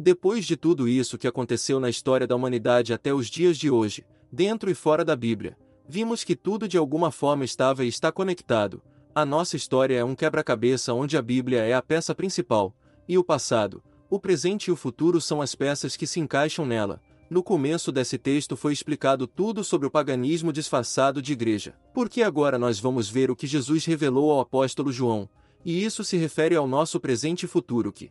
[0.00, 4.06] Depois de tudo isso que aconteceu na história da humanidade até os dias de hoje,
[4.30, 5.56] dentro e fora da Bíblia,
[5.88, 8.80] vimos que tudo de alguma forma estava e está conectado.
[9.12, 12.76] A nossa história é um quebra-cabeça onde a Bíblia é a peça principal,
[13.08, 17.00] e o passado, o presente e o futuro são as peças que se encaixam nela.
[17.28, 21.74] No começo desse texto foi explicado tudo sobre o paganismo disfarçado de igreja.
[21.92, 25.28] Porque agora nós vamos ver o que Jesus revelou ao apóstolo João,
[25.64, 28.10] e isso se refere ao nosso presente e futuro que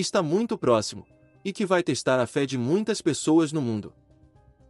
[0.00, 1.06] está muito próximo,
[1.44, 3.92] e que vai testar a fé de muitas pessoas no mundo.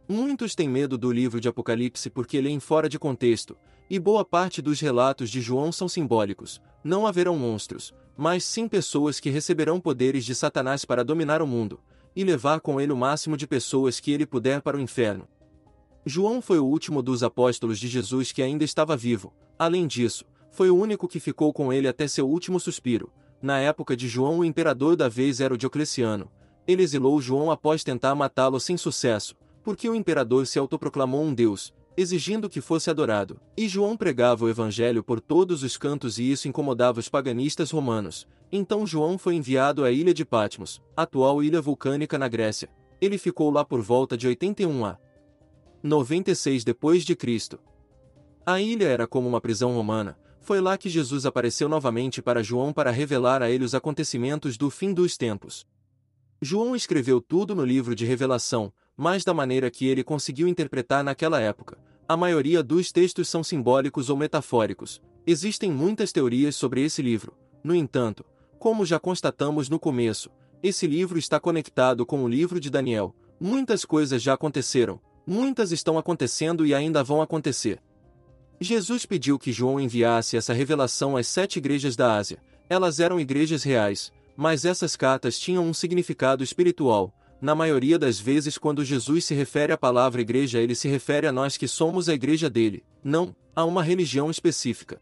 [0.07, 3.55] Muitos têm medo do livro de Apocalipse porque leem fora de contexto,
[3.89, 6.61] e boa parte dos relatos de João são simbólicos.
[6.83, 11.79] Não haverão monstros, mas sim pessoas que receberão poderes de Satanás para dominar o mundo,
[12.15, 15.27] e levar com ele o máximo de pessoas que ele puder para o inferno.
[16.05, 20.69] João foi o último dos apóstolos de Jesus que ainda estava vivo, além disso, foi
[20.69, 23.11] o único que ficou com ele até seu último suspiro,
[23.41, 26.29] na época de João, o imperador da vez era o Diocleciano.
[26.67, 31.73] Ele exilou João após tentar matá-lo sem sucesso, porque o imperador se autoproclamou um deus,
[31.95, 33.39] exigindo que fosse adorado.
[33.57, 38.27] E João pregava o evangelho por todos os cantos e isso incomodava os paganistas romanos.
[38.51, 42.69] Então João foi enviado à ilha de Patmos, atual ilha vulcânica na Grécia.
[42.99, 44.97] Ele ficou lá por volta de 81 a
[45.81, 47.59] 96 depois de Cristo.
[48.45, 50.17] A ilha era como uma prisão romana,
[50.49, 54.71] foi lá que Jesus apareceu novamente para João para revelar a ele os acontecimentos do
[54.71, 55.63] fim dos tempos.
[56.41, 61.39] João escreveu tudo no livro de Revelação, mas da maneira que ele conseguiu interpretar naquela
[61.39, 61.77] época.
[62.07, 64.99] A maioria dos textos são simbólicos ou metafóricos.
[65.23, 67.37] Existem muitas teorias sobre esse livro.
[67.63, 68.25] No entanto,
[68.57, 70.31] como já constatamos no começo,
[70.63, 73.13] esse livro está conectado com o livro de Daniel.
[73.39, 77.79] Muitas coisas já aconteceram, muitas estão acontecendo e ainda vão acontecer.
[78.61, 82.39] Jesus pediu que João enviasse essa revelação às sete igrejas da Ásia.
[82.69, 87.13] Elas eram igrejas reais, mas essas cartas tinham um significado espiritual.
[87.41, 91.31] Na maioria das vezes, quando Jesus se refere à palavra igreja, ele se refere a
[91.31, 95.01] nós que somos a igreja dele, não a uma religião específica.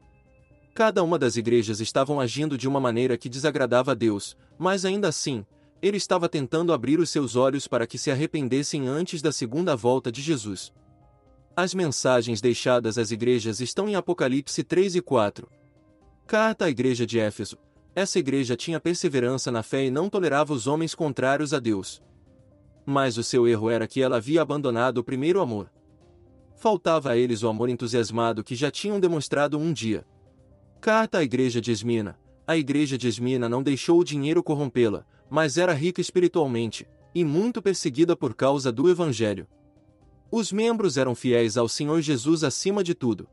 [0.76, 5.08] Cada uma das igrejas estavam agindo de uma maneira que desagradava a Deus, mas ainda
[5.08, 5.44] assim,
[5.82, 10.12] ele estava tentando abrir os seus olhos para que se arrependessem antes da segunda volta
[10.12, 10.72] de Jesus.
[11.60, 15.50] As mensagens deixadas às igrejas estão em Apocalipse 3 e 4.
[16.28, 17.58] Carta à igreja de Éfeso.
[17.96, 22.00] Essa igreja tinha perseverança na fé e não tolerava os homens contrários a Deus.
[22.86, 25.72] Mas o seu erro era que ela havia abandonado o primeiro amor.
[26.56, 30.06] Faltava a eles o amor entusiasmado que já tinham demonstrado um dia.
[30.80, 32.20] Carta à igreja de Esmina.
[32.46, 37.64] A igreja de Esmina não deixou o dinheiro corrompê-la, mas era rica espiritualmente, e muito
[37.64, 39.48] perseguida por causa do Evangelho.
[40.30, 43.30] Os membros eram fiéis ao Senhor Jesus acima de tudo.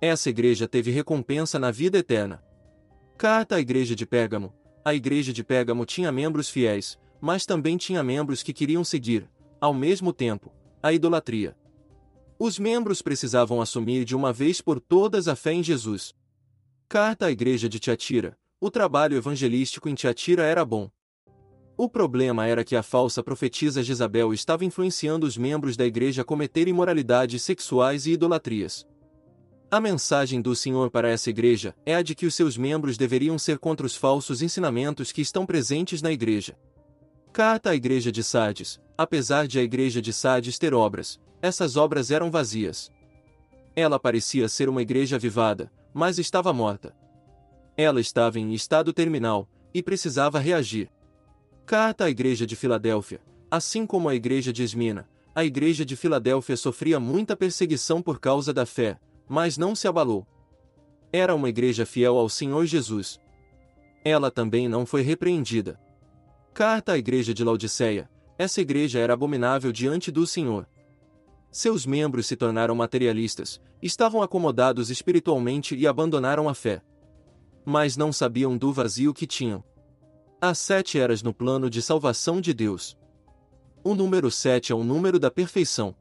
[0.00, 2.42] Essa igreja teve recompensa na vida eterna.
[3.18, 4.54] Carta à igreja de Pérgamo.
[4.84, 9.28] A igreja de Pérgamo tinha membros fiéis, mas também tinha membros que queriam seguir,
[9.60, 11.56] ao mesmo tempo, a idolatria.
[12.38, 16.14] Os membros precisavam assumir de uma vez por todas a fé em Jesus.
[16.88, 18.38] Carta à igreja de Tiatira.
[18.60, 20.90] O trabalho evangelístico em Tiatira era bom,
[21.76, 26.24] o problema era que a falsa profetisa Jezabel estava influenciando os membros da igreja a
[26.24, 28.86] cometer imoralidades sexuais e idolatrias.
[29.70, 33.38] A mensagem do Senhor para essa igreja é a de que os seus membros deveriam
[33.38, 36.56] ser contra os falsos ensinamentos que estão presentes na igreja.
[37.30, 38.80] Carta à igreja de Sardes.
[38.96, 42.90] Apesar de a igreja de Sardes ter obras, essas obras eram vazias.
[43.74, 46.96] Ela parecia ser uma igreja avivada, mas estava morta.
[47.76, 50.88] Ela estava em estado terminal e precisava reagir.
[51.66, 53.20] Carta à Igreja de Filadélfia.
[53.50, 58.54] Assim como a Igreja de Esmina, a Igreja de Filadélfia sofria muita perseguição por causa
[58.54, 60.24] da fé, mas não se abalou.
[61.12, 63.18] Era uma igreja fiel ao Senhor Jesus.
[64.04, 65.76] Ela também não foi repreendida.
[66.54, 68.08] Carta à Igreja de Laodiceia.
[68.38, 70.68] Essa igreja era abominável diante do Senhor.
[71.50, 76.80] Seus membros se tornaram materialistas, estavam acomodados espiritualmente e abandonaram a fé.
[77.64, 79.64] Mas não sabiam do vazio que tinham.
[80.38, 82.94] As sete eras no plano de salvação de Deus.
[83.82, 85.96] O número sete é o número da perfeição.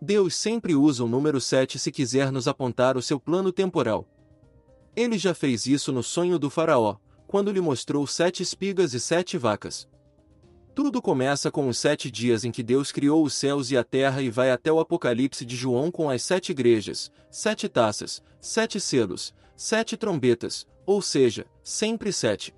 [0.00, 4.08] Deus sempre usa o número sete se quiser nos apontar o seu plano temporal.
[4.96, 6.96] Ele já fez isso no sonho do Faraó,
[7.26, 9.86] quando lhe mostrou sete espigas e sete vacas.
[10.74, 14.22] Tudo começa com os sete dias em que Deus criou os céus e a terra
[14.22, 19.34] e vai até o Apocalipse de João com as sete igrejas, sete taças, sete selos,
[19.54, 22.54] sete trombetas, ou seja, sempre sete.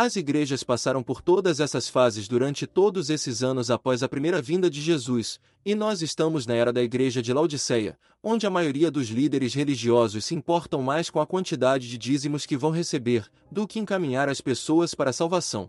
[0.00, 4.70] As igrejas passaram por todas essas fases durante todos esses anos após a primeira vinda
[4.70, 9.08] de Jesus, e nós estamos na era da igreja de Laodiceia, onde a maioria dos
[9.08, 13.80] líderes religiosos se importam mais com a quantidade de dízimos que vão receber do que
[13.80, 15.68] encaminhar as pessoas para a salvação.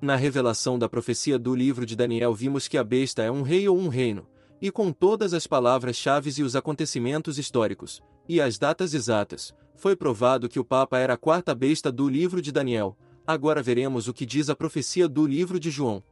[0.00, 3.68] Na revelação da profecia do livro de Daniel vimos que a besta é um rei
[3.68, 4.26] ou um reino,
[4.62, 10.48] e com todas as palavras-chave e os acontecimentos históricos, e as datas exatas, foi provado
[10.48, 12.96] que o Papa era a quarta besta do livro de Daniel.
[13.26, 16.02] Agora veremos o que diz a profecia do livro de João.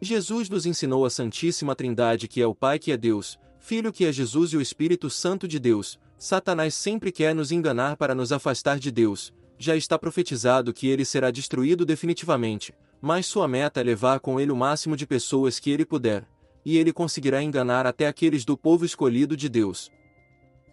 [0.00, 4.06] Jesus nos ensinou a Santíssima Trindade que é o Pai que é Deus, Filho que
[4.06, 5.98] é Jesus e o Espírito Santo de Deus.
[6.18, 9.32] Satanás sempre quer nos enganar para nos afastar de Deus.
[9.58, 14.50] Já está profetizado que ele será destruído definitivamente, mas sua meta é levar com ele
[14.50, 16.26] o máximo de pessoas que ele puder
[16.64, 19.90] e ele conseguirá enganar até aqueles do povo escolhido de Deus.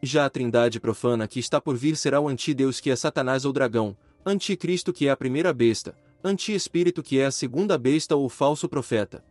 [0.02, 3.54] Já a trindade profana que está por vir será o antideus que é Satanás ou
[3.54, 3.98] dragão,
[4.28, 9.24] anticristo que é a primeira besta, anti-espírito que é a segunda besta ou falso profeta.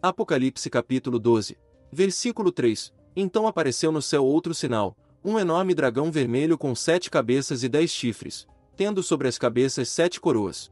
[0.00, 1.58] Apocalipse capítulo 12,
[1.90, 2.94] versículo 3.
[3.16, 7.90] Então apareceu no céu outro sinal, um enorme dragão vermelho com sete cabeças e dez
[7.90, 8.46] chifres,
[8.76, 10.70] tendo sobre as cabeças sete coroas.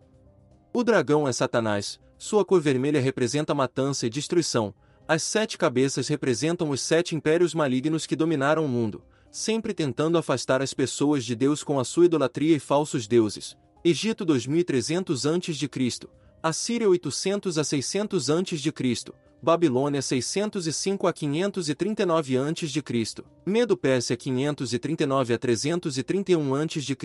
[0.72, 4.72] O dragão é Satanás, sua cor vermelha representa matança e destruição,
[5.08, 10.62] as sete cabeças representam os sete impérios malignos que dominaram o mundo, sempre tentando afastar
[10.62, 13.56] as pessoas de Deus com a sua idolatria e falsos deuses.
[13.84, 16.08] Egito 2300 a.C.,
[16.42, 26.96] Assíria 800 a 600 a.C., Babilônia 605 a 539 a.C., Medo-Pérsia 539 a 331 a.C.,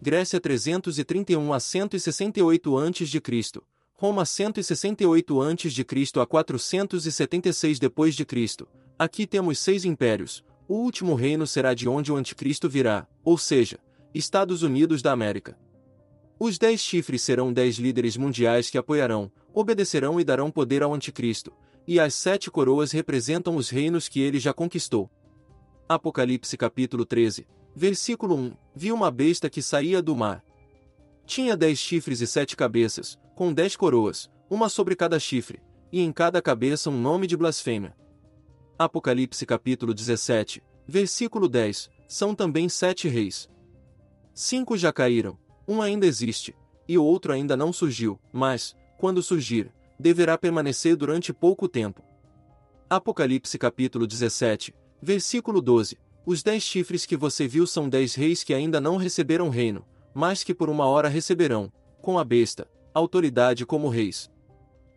[0.00, 3.60] Grécia 331 a 168 a.C.,
[3.96, 6.20] Roma 168 a.C.
[6.20, 8.66] a 476 d.C.
[8.98, 10.44] Aqui temos seis impérios.
[10.66, 13.78] O último reino será de onde o anticristo virá, ou seja,
[14.14, 15.58] Estados Unidos da América.
[16.38, 21.52] Os dez chifres serão dez líderes mundiais que apoiarão, obedecerão e darão poder ao anticristo,
[21.86, 25.10] e as sete coroas representam os reinos que ele já conquistou.
[25.86, 27.46] Apocalipse capítulo 13,
[27.76, 30.42] versículo 1 Vi uma besta que saía do mar.
[31.26, 35.60] Tinha dez chifres e sete cabeças, com dez coroas, uma sobre cada chifre,
[35.92, 37.94] e em cada cabeça um nome de blasfêmia.
[38.76, 43.48] Apocalipse capítulo 17, versículo 10, são também sete reis.
[44.34, 46.56] Cinco já caíram, um ainda existe,
[46.88, 52.02] e o outro ainda não surgiu, mas, quando surgir, deverá permanecer durante pouco tempo.
[52.90, 58.52] Apocalipse capítulo 17, versículo 12, os dez chifres que você viu são dez reis que
[58.52, 61.72] ainda não receberam reino, mas que por uma hora receberão,
[62.02, 64.28] com a besta, autoridade como reis.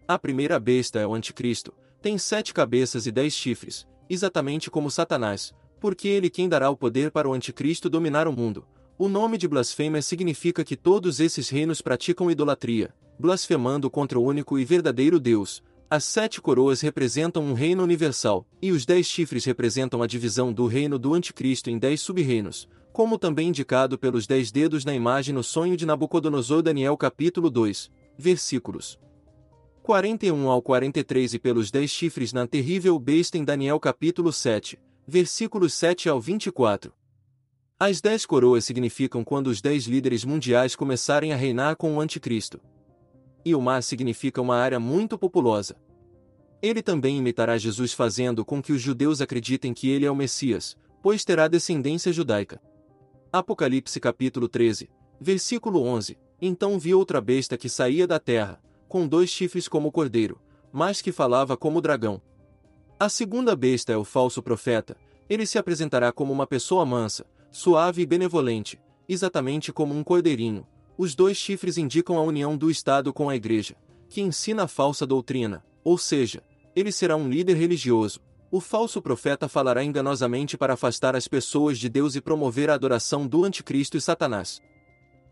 [0.07, 1.71] A primeira besta é o anticristo,
[2.01, 7.11] tem sete cabeças e dez chifres, exatamente como Satanás, porque ele quem dará o poder
[7.11, 8.65] para o anticristo dominar o mundo.
[8.97, 14.57] O nome de blasfêmia significa que todos esses reinos praticam idolatria, blasfemando contra o único
[14.57, 15.63] e verdadeiro Deus.
[15.89, 20.67] As sete coroas representam um reino universal, e os dez chifres representam a divisão do
[20.67, 25.43] reino do anticristo em dez sub-reinos, como também indicado pelos dez dedos na imagem no
[25.43, 28.99] sonho de Nabucodonosor Daniel capítulo 2, versículos
[29.87, 35.73] 41 ao 43 e pelos dez chifres na terrível besta em Daniel capítulo 7, versículos
[35.75, 36.91] 7 ao 24.
[37.79, 42.59] As dez coroas significam quando os dez líderes mundiais começarem a reinar com o anticristo.
[43.45, 45.77] E o mar significa uma área muito populosa.
[46.61, 50.75] Ele também imitará Jesus fazendo com que os judeus acreditem que ele é o Messias,
[51.01, 52.61] pois terá descendência judaica.
[53.31, 56.17] Apocalipse capítulo 13, versículo 11.
[56.41, 60.39] Então vi outra besta que saía da terra, com dois chifres como cordeiro,
[60.71, 62.21] mas que falava como dragão.
[62.99, 64.97] A segunda besta é o falso profeta,
[65.29, 70.65] ele se apresentará como uma pessoa mansa, suave e benevolente, exatamente como um cordeirinho.
[70.97, 73.75] Os dois chifres indicam a união do Estado com a Igreja,
[74.09, 76.41] que ensina a falsa doutrina, ou seja,
[76.75, 81.89] ele será um líder religioso, o falso profeta falará enganosamente para afastar as pessoas de
[81.89, 84.61] Deus e promover a adoração do anticristo e Satanás.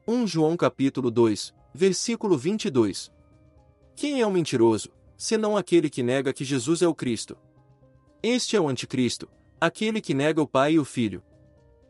[0.05, 3.14] 1 João capítulo 2, versículo 22.
[3.95, 7.37] Quem é o mentiroso, senão aquele que nega que Jesus é o Cristo?
[8.21, 11.23] Este é o anticristo, aquele que nega o Pai e o Filho.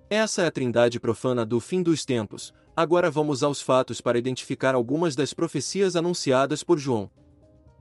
[0.07, 2.53] Essa é a trindade profana do fim dos tempos.
[2.75, 7.09] Agora vamos aos fatos para identificar algumas das profecias anunciadas por João.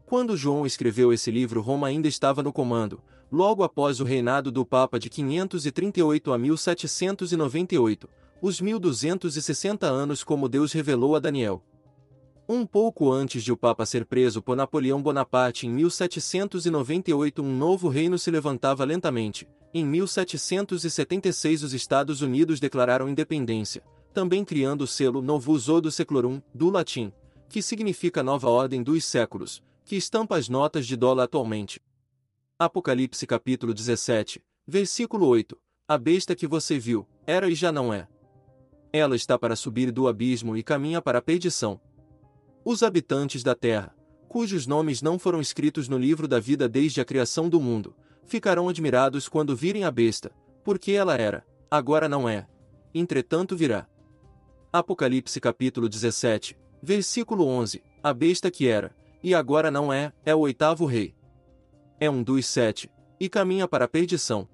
[0.07, 4.65] Quando João escreveu esse livro, Roma ainda estava no comando, logo após o reinado do
[4.65, 8.09] Papa de 538 a 1798,
[8.41, 11.63] os 1260 anos como Deus revelou a Daniel.
[12.47, 17.89] Um pouco antes de o Papa ser preso por Napoleão Bonaparte em 1798, um novo
[17.89, 19.49] reino se levantava lentamente.
[19.73, 23.83] Em 1776, os Estados Unidos declararam independência,
[24.13, 27.11] também criando o selo Novus Ordo Seclorum, do latim,
[27.49, 31.81] que significa nova ordem dos séculos, que estampa as notas de dólar atualmente.
[32.59, 35.57] Apocalipse capítulo 17, versículo 8.
[35.89, 38.07] A besta que você viu, era e já não é.
[38.93, 41.81] Ela está para subir do abismo e caminha para a perdição.
[42.65, 43.95] Os habitantes da terra,
[44.27, 47.95] cujos nomes não foram escritos no livro da vida desde a criação do mundo,
[48.25, 50.33] ficarão admirados quando virem a besta,
[50.65, 52.47] porque ela era, agora não é,
[52.95, 53.87] entretanto virá.
[54.73, 60.41] Apocalipse capítulo 17, versículo 11, a besta que era, e agora não é, é o
[60.41, 61.15] oitavo rei.
[62.01, 62.91] É um dos sete,
[63.21, 64.49] e caminha para a perdição.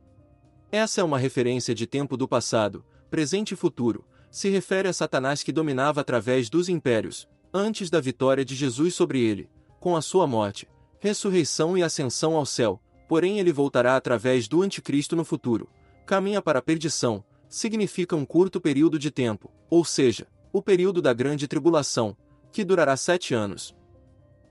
[0.73, 5.45] Essa é uma referência de tempo do passado, presente e futuro, se refere a Satanás
[5.45, 10.26] que dominava através dos impérios, antes da vitória de Jesus sobre ele, com a sua
[10.26, 15.69] morte, ressurreição e ascensão ao céu, porém ele voltará através do anticristo no futuro.
[16.07, 21.12] Caminha para a perdição, significa um curto período de tempo, ou seja, o período da
[21.12, 22.16] grande tribulação,
[22.52, 23.75] que durará sete anos.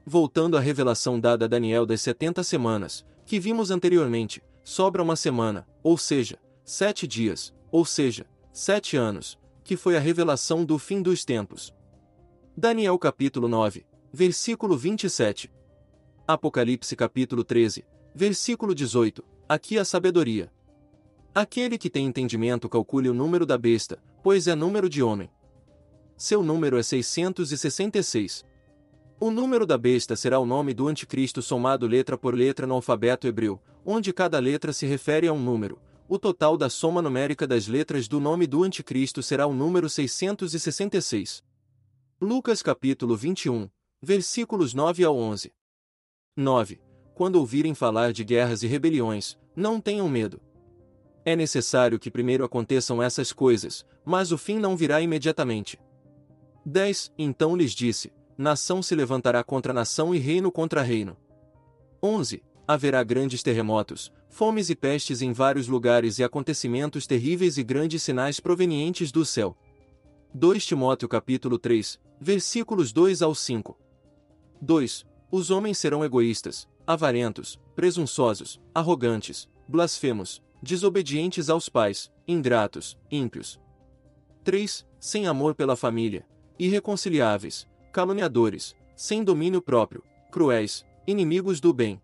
[0.05, 5.67] Voltando à revelação dada a Daniel das setenta semanas, que vimos anteriormente, sobra uma semana,
[5.83, 11.23] ou seja, sete dias, ou seja, sete anos, que foi a revelação do fim dos
[11.23, 11.73] tempos.
[12.61, 15.49] Daniel capítulo 9, versículo 27.
[16.27, 19.23] Apocalipse capítulo 13, versículo 18.
[19.47, 20.51] Aqui a sabedoria.
[21.33, 25.31] Aquele que tem entendimento calcule o número da besta, pois é número de homem.
[26.17, 28.43] Seu número é 666.
[29.21, 33.25] O número da besta será o nome do anticristo somado letra por letra no alfabeto
[33.25, 35.79] hebreu, onde cada letra se refere a um número.
[36.09, 41.47] O total da soma numérica das letras do nome do anticristo será o número 666.
[42.21, 43.69] Lucas capítulo 21,
[44.01, 45.53] versículos 9 ao 11.
[46.35, 46.81] 9.
[47.15, 50.41] Quando ouvirem falar de guerras e rebeliões, não tenham medo.
[51.23, 55.79] É necessário que primeiro aconteçam essas coisas, mas o fim não virá imediatamente.
[56.65, 57.13] 10.
[57.17, 61.15] Então lhes disse: nação se levantará contra nação e reino contra reino.
[62.03, 62.43] 11.
[62.67, 68.41] Haverá grandes terremotos, fomes e pestes em vários lugares e acontecimentos terríveis e grandes sinais
[68.41, 69.57] provenientes do céu.
[70.31, 73.77] 2 Timóteo capítulo 3, versículos 2 ao 5.
[74.61, 75.05] 2.
[75.31, 83.59] Os homens serão egoístas, avarentos, presunçosos, arrogantes, blasfemos, desobedientes aos pais, ingratos, ímpios.
[84.43, 84.85] 3.
[84.99, 92.01] Sem amor pela família, irreconciliáveis, caluniadores, sem domínio próprio, cruéis, inimigos do bem.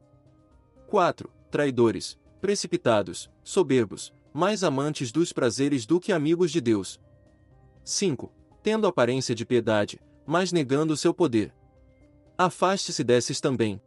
[0.87, 1.29] 4.
[1.51, 6.99] Traidores, precipitados, soberbos, mais amantes dos prazeres do que amigos de Deus.
[7.83, 8.31] 5.
[8.63, 11.53] Tendo aparência de piedade, mas negando seu poder.
[12.37, 13.81] Afaste-se desses também.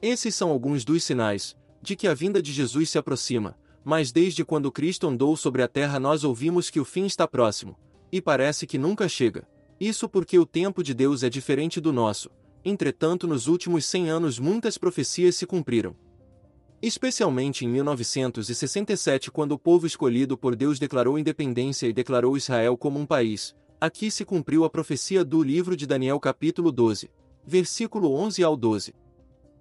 [0.00, 4.44] Esses são alguns dos sinais de que a vinda de Jesus se aproxima, mas desde
[4.44, 7.78] quando Cristo andou sobre a terra nós ouvimos que o fim está próximo,
[8.10, 9.46] e parece que nunca chega.
[9.80, 12.30] Isso porque o tempo de Deus é diferente do nosso.
[12.64, 15.94] Entretanto, nos últimos 100 anos muitas profecias se cumpriram.
[16.82, 22.98] Especialmente em 1967, quando o povo escolhido por Deus declarou independência e declarou Israel como
[22.98, 27.10] um país, aqui se cumpriu a profecia do livro de Daniel, capítulo 12,
[27.46, 28.94] versículo 11 ao 12.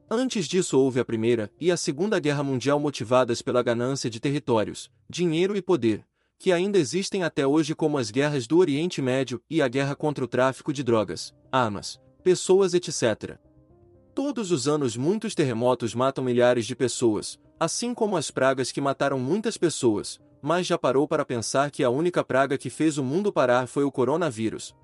[0.10, 4.90] Antes disso houve a Primeira e a Segunda Guerra Mundial motivadas pela ganância de territórios,
[5.10, 6.04] dinheiro e poder,
[6.40, 10.24] que ainda existem até hoje como as guerras do Oriente Médio e a guerra contra
[10.24, 13.38] o tráfico de drogas, armas, pessoas etc.
[14.16, 19.20] Todos os anos muitos terremotos matam milhares de pessoas, assim como as pragas que mataram
[19.20, 23.32] muitas pessoas, mas já parou para pensar que a única praga que fez o mundo
[23.32, 24.76] parar foi o coronavírus.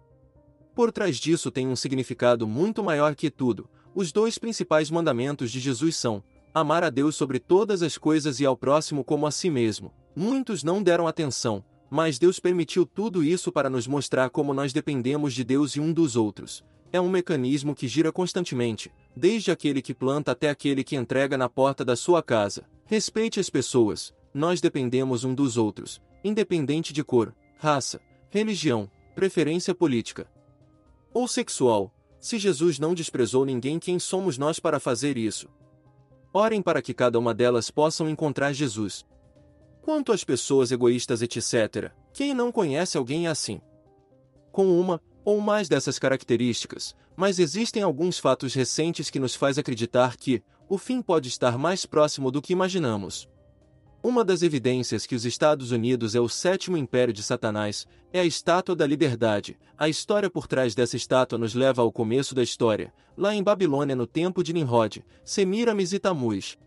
[0.75, 3.69] Por trás disso tem um significado muito maior que tudo.
[3.93, 8.45] Os dois principais mandamentos de Jesus são: amar a Deus sobre todas as coisas e
[8.45, 9.93] ao próximo como a si mesmo.
[10.15, 15.33] Muitos não deram atenção, mas Deus permitiu tudo isso para nos mostrar como nós dependemos
[15.33, 16.63] de Deus e um dos outros.
[16.91, 21.49] É um mecanismo que gira constantemente, desde aquele que planta até aquele que entrega na
[21.49, 22.65] porta da sua casa.
[22.85, 30.27] Respeite as pessoas, nós dependemos um dos outros, independente de cor, raça, religião, preferência política
[31.13, 31.93] ou sexual.
[32.19, 35.47] Se Jesus não desprezou ninguém, quem somos nós para fazer isso?
[36.33, 39.05] Orem para que cada uma delas possam encontrar Jesus.
[39.81, 43.61] Quanto às pessoas egoístas, etc., quem não conhece alguém assim?
[44.51, 50.17] Com uma ou mais dessas características, mas existem alguns fatos recentes que nos faz acreditar
[50.17, 53.29] que o fim pode estar mais próximo do que imaginamos.
[54.03, 58.25] Uma das evidências que os Estados Unidos é o sétimo império de Satanás é a
[58.25, 59.57] Estátua da Liberdade.
[59.77, 63.95] A história por trás dessa estátua nos leva ao começo da história, lá em Babilônia
[63.95, 66.57] no tempo de Nimrod, Semiramis e Tamuz.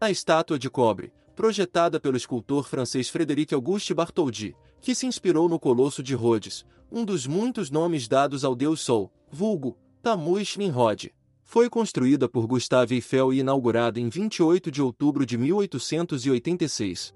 [0.00, 5.58] A estátua de cobre, projetada pelo escultor francês Frédéric Auguste Bartholdi, que se inspirou no
[5.58, 11.12] Colosso de Rhodes, um dos muitos nomes dados ao deus Sol, vulgo, Tammuz Nimrod.
[11.50, 17.12] Foi construída por Gustave Eiffel e inaugurada em 28 de outubro de 1886.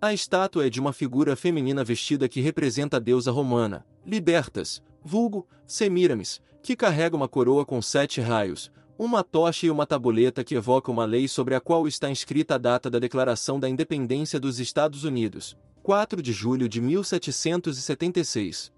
[0.00, 5.46] A estátua é de uma figura feminina vestida que representa a deusa romana, Libertas, vulgo,
[5.64, 10.90] Semiramis, que carrega uma coroa com sete raios, uma tocha e uma tabuleta que evoca
[10.90, 15.04] uma lei sobre a qual está inscrita a data da Declaração da Independência dos Estados
[15.04, 18.72] Unidos, 4 de julho de 1776.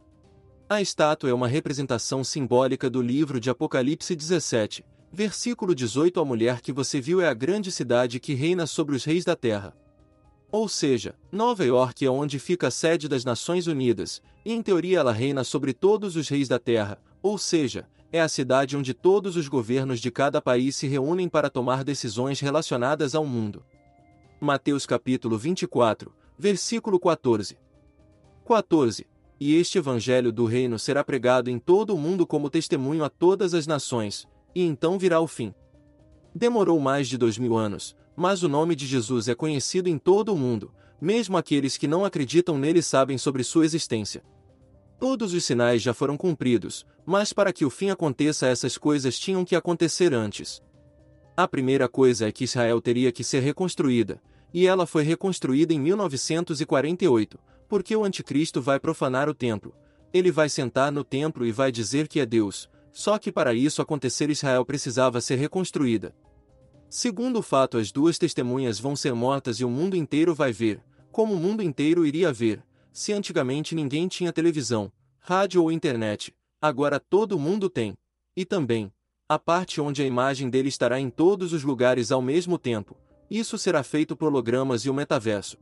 [0.66, 6.18] A estátua é uma representação simbólica do livro de Apocalipse 17, versículo 18.
[6.18, 9.37] A mulher que você viu é a grande cidade que reina sobre os reis da
[9.37, 9.76] terra.
[10.50, 15.00] Ou seja, Nova York é onde fica a sede das Nações Unidas, e em teoria
[15.00, 19.37] ela reina sobre todos os reis da terra, ou seja, é a cidade onde todos
[19.37, 23.62] os governos de cada país se reúnem para tomar decisões relacionadas ao mundo.
[24.40, 27.59] Mateus capítulo 24, versículo 14.
[28.47, 33.08] 14 e este evangelho do reino será pregado em todo o mundo como testemunho a
[33.08, 35.52] todas as nações, e então virá o fim.
[36.34, 40.32] Demorou mais de dois mil anos, mas o nome de Jesus é conhecido em todo
[40.32, 44.22] o mundo, mesmo aqueles que não acreditam nele sabem sobre sua existência.
[44.98, 49.44] Todos os sinais já foram cumpridos, mas para que o fim aconteça essas coisas tinham
[49.44, 50.62] que acontecer antes.
[51.36, 54.22] A primeira coisa é que Israel teria que ser reconstruída,
[54.52, 57.38] e ela foi reconstruída em 1948,
[57.68, 59.75] porque o anticristo vai profanar o templo.
[60.12, 63.83] Ele vai sentar no templo e vai dizer que é Deus, só que para isso
[63.83, 66.14] acontecer Israel precisava ser reconstruída.
[66.88, 70.80] Segundo o fato, as duas testemunhas vão ser mortas e o mundo inteiro vai ver,
[71.11, 77.00] como o mundo inteiro iria ver, se antigamente ninguém tinha televisão, rádio ou internet, agora
[77.00, 77.94] todo mundo tem.
[78.37, 78.92] E também,
[79.28, 82.97] a parte onde a imagem dele estará em todos os lugares ao mesmo tempo.
[83.28, 85.59] Isso será feito por hologramas e o metaverso.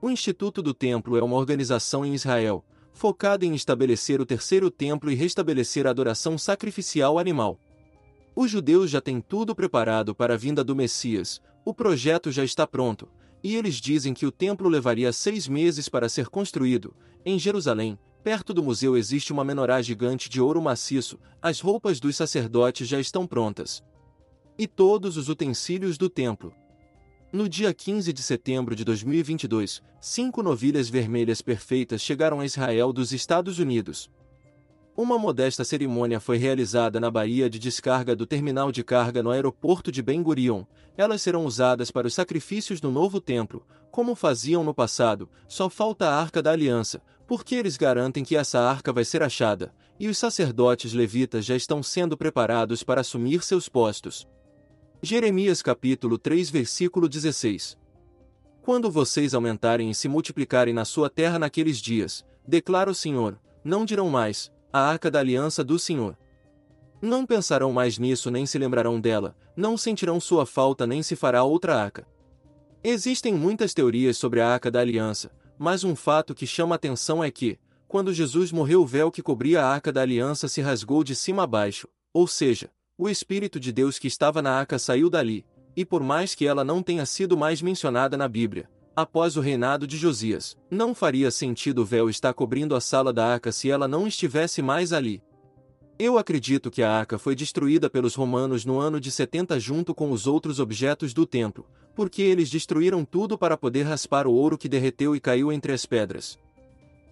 [0.00, 5.10] O Instituto do Templo é uma organização em Israel, focada em estabelecer o terceiro templo
[5.10, 7.58] e restabelecer a adoração sacrificial animal.
[8.34, 12.64] Os judeus já têm tudo preparado para a vinda do Messias, o projeto já está
[12.64, 13.08] pronto,
[13.42, 16.94] e eles dizem que o templo levaria seis meses para ser construído.
[17.26, 22.14] Em Jerusalém, perto do museu existe uma menorá gigante de ouro maciço, as roupas dos
[22.14, 23.82] sacerdotes já estão prontas.
[24.56, 26.54] E todos os utensílios do templo.
[27.30, 33.12] No dia 15 de setembro de 2022, cinco novilhas vermelhas perfeitas chegaram a Israel dos
[33.12, 34.10] Estados Unidos.
[34.96, 39.92] Uma modesta cerimônia foi realizada na baía de descarga do terminal de carga no aeroporto
[39.92, 40.64] de Ben Gurion.
[40.96, 45.28] Elas serão usadas para os sacrifícios no novo templo, como faziam no passado.
[45.46, 49.70] Só falta a Arca da Aliança, porque eles garantem que essa arca vai ser achada,
[50.00, 54.26] e os sacerdotes levitas já estão sendo preparados para assumir seus postos.
[55.00, 57.78] Jeremias capítulo 3 versículo 16
[58.60, 63.84] Quando vocês aumentarem e se multiplicarem na sua terra naqueles dias, declara o Senhor, não
[63.84, 66.18] dirão mais, a arca da aliança do Senhor.
[67.00, 71.44] Não pensarão mais nisso nem se lembrarão dela, não sentirão sua falta nem se fará
[71.44, 72.04] outra arca.
[72.82, 77.30] Existem muitas teorias sobre a arca da aliança, mas um fato que chama atenção é
[77.30, 77.56] que,
[77.86, 81.44] quando Jesus morreu o véu que cobria a arca da aliança se rasgou de cima
[81.44, 85.84] a baixo, ou seja, o Espírito de Deus que estava na arca saiu dali, e
[85.84, 89.96] por mais que ela não tenha sido mais mencionada na Bíblia, após o reinado de
[89.96, 94.08] Josias, não faria sentido o véu estar cobrindo a sala da arca se ela não
[94.08, 95.22] estivesse mais ali.
[95.96, 100.10] Eu acredito que a arca foi destruída pelos romanos no ano de 70 junto com
[100.10, 104.68] os outros objetos do templo, porque eles destruíram tudo para poder raspar o ouro que
[104.68, 106.36] derreteu e caiu entre as pedras.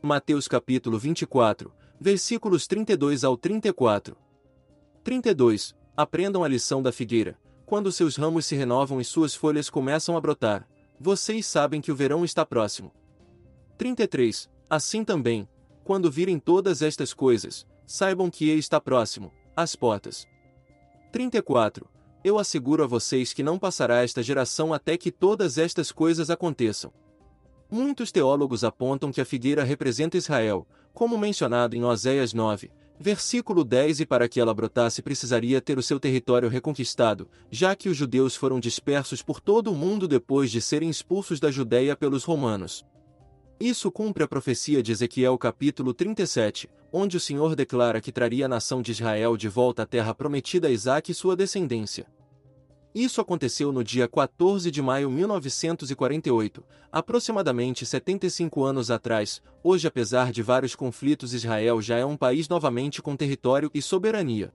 [0.02, 4.16] Mateus capítulo 24, versículos 32 ao 34.
[5.06, 5.75] 32.
[5.96, 7.38] Aprendam a lição da figueira.
[7.64, 10.68] Quando seus ramos se renovam e suas folhas começam a brotar,
[11.00, 12.92] vocês sabem que o verão está próximo.
[13.78, 14.50] 33.
[14.68, 15.48] Assim também,
[15.84, 20.26] quando virem todas estas coisas, saibam que ele está próximo, às portas.
[21.12, 21.88] 34.
[22.22, 26.92] Eu asseguro a vocês que não passará esta geração até que todas estas coisas aconteçam.
[27.70, 34.00] Muitos teólogos apontam que a figueira representa Israel, como mencionado em Oséias 9, Versículo 10
[34.00, 38.34] E para que ela brotasse precisaria ter o seu território reconquistado, já que os judeus
[38.34, 42.84] foram dispersos por todo o mundo depois de serem expulsos da Judéia pelos romanos.
[43.60, 48.48] Isso cumpre a profecia de Ezequiel capítulo 37, onde o Senhor declara que traria a
[48.48, 52.06] nação de Israel de volta à terra prometida a Isaac e sua descendência.
[52.96, 59.42] Isso aconteceu no dia 14 de maio de 1948, aproximadamente 75 anos atrás.
[59.62, 64.50] Hoje, apesar de vários conflitos, Israel já é um país novamente com território e soberania.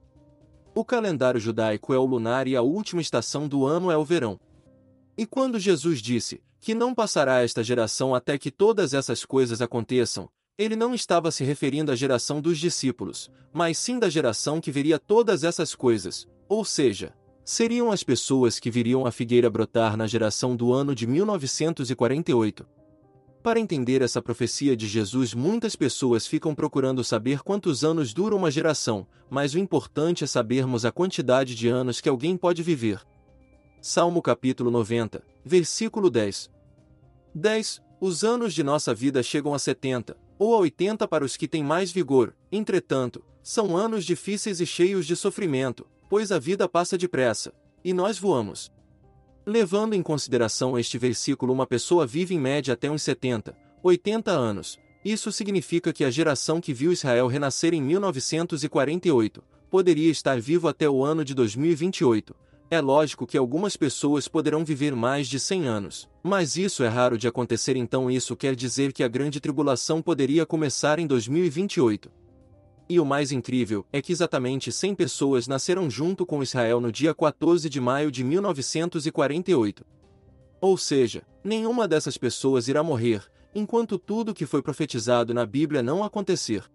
[0.74, 4.40] O calendário judaico é o lunar e a última estação do ano é o verão.
[5.16, 10.28] E quando Jesus disse que não passará esta geração até que todas essas coisas aconteçam,
[10.58, 14.98] ele não estava se referindo à geração dos discípulos, mas sim da geração que veria
[14.98, 20.54] todas essas coisas, ou seja, seriam as pessoas que viriam a figueira brotar na geração
[20.54, 22.66] do ano de 1948.
[23.42, 28.52] Para entender essa profecia de Jesus, muitas pessoas ficam procurando saber quantos anos dura uma
[28.52, 33.00] geração, mas o importante é sabermos a quantidade de anos que alguém pode viver.
[33.80, 36.48] Salmo capítulo 90, versículo 10.
[37.34, 37.82] 10.
[38.00, 41.64] Os anos de nossa vida chegam a 70, ou a 80 para os que têm
[41.64, 47.54] mais vigor, entretanto, são anos difíceis e cheios de sofrimento, pois a vida passa depressa,
[47.82, 48.70] e nós voamos.
[49.46, 54.78] Levando em consideração este versículo, uma pessoa vive em média até uns 70, 80 anos.
[55.02, 60.86] Isso significa que a geração que viu Israel renascer em 1948 poderia estar vivo até
[60.86, 62.36] o ano de 2028.
[62.70, 67.16] É lógico que algumas pessoas poderão viver mais de 100 anos, mas isso é raro
[67.16, 72.10] de acontecer, então isso quer dizer que a grande tribulação poderia começar em 2028.
[72.92, 77.14] E o mais incrível é que exatamente 100 pessoas nasceram junto com Israel no dia
[77.14, 79.82] 14 de maio de 1948.
[80.60, 83.24] Ou seja, nenhuma dessas pessoas irá morrer,
[83.54, 86.70] enquanto tudo que foi profetizado na Bíblia não acontecer.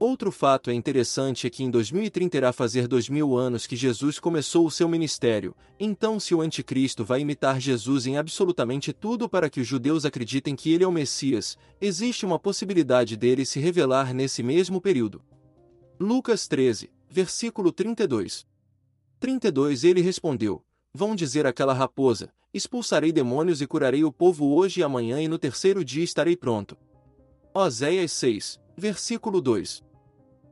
[0.00, 4.18] Outro fato é interessante é que em 2030 irá fazer dois mil anos que Jesus
[4.18, 9.48] começou o seu ministério, então se o anticristo vai imitar Jesus em absolutamente tudo para
[9.48, 14.12] que os judeus acreditem que ele é o Messias, existe uma possibilidade dele se revelar
[14.12, 15.22] nesse mesmo período.
[15.98, 18.46] Lucas 13, versículo 32.
[19.18, 24.82] 32 Ele respondeu: Vão dizer àquela raposa: Expulsarei demônios e curarei o povo hoje e
[24.82, 26.76] amanhã, e no terceiro dia estarei pronto.
[27.54, 29.82] Oséias 6, versículo 2.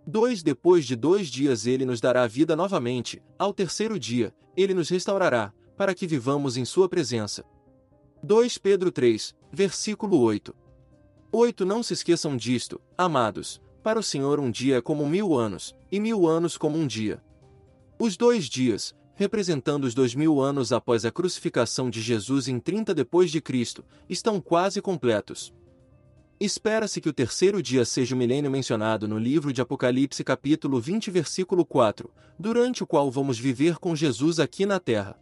[0.07, 4.89] 2 Depois de dois dias ele nos dará vida novamente, ao terceiro dia, ele nos
[4.89, 7.45] restaurará, para que vivamos em sua presença.
[8.23, 10.57] 2 Pedro 3, versículo 8.
[11.31, 15.77] 8 Não se esqueçam disto, amados, para o Senhor um dia é como mil anos,
[15.93, 17.23] e mil anos como um dia.
[17.99, 22.95] Os dois dias, representando os dois mil anos após a crucificação de Jesus em 30
[22.95, 25.53] depois de Cristo, estão quase completos.
[26.41, 31.11] Espera-se que o terceiro dia seja o milênio mencionado no livro de Apocalipse capítulo 20
[31.11, 35.15] versículo 4, durante o qual vamos viver com Jesus aqui na terra.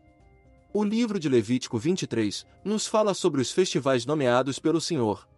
[0.72, 5.28] O livro de Levítico 23 nos fala sobre os festivais nomeados pelo Senhor.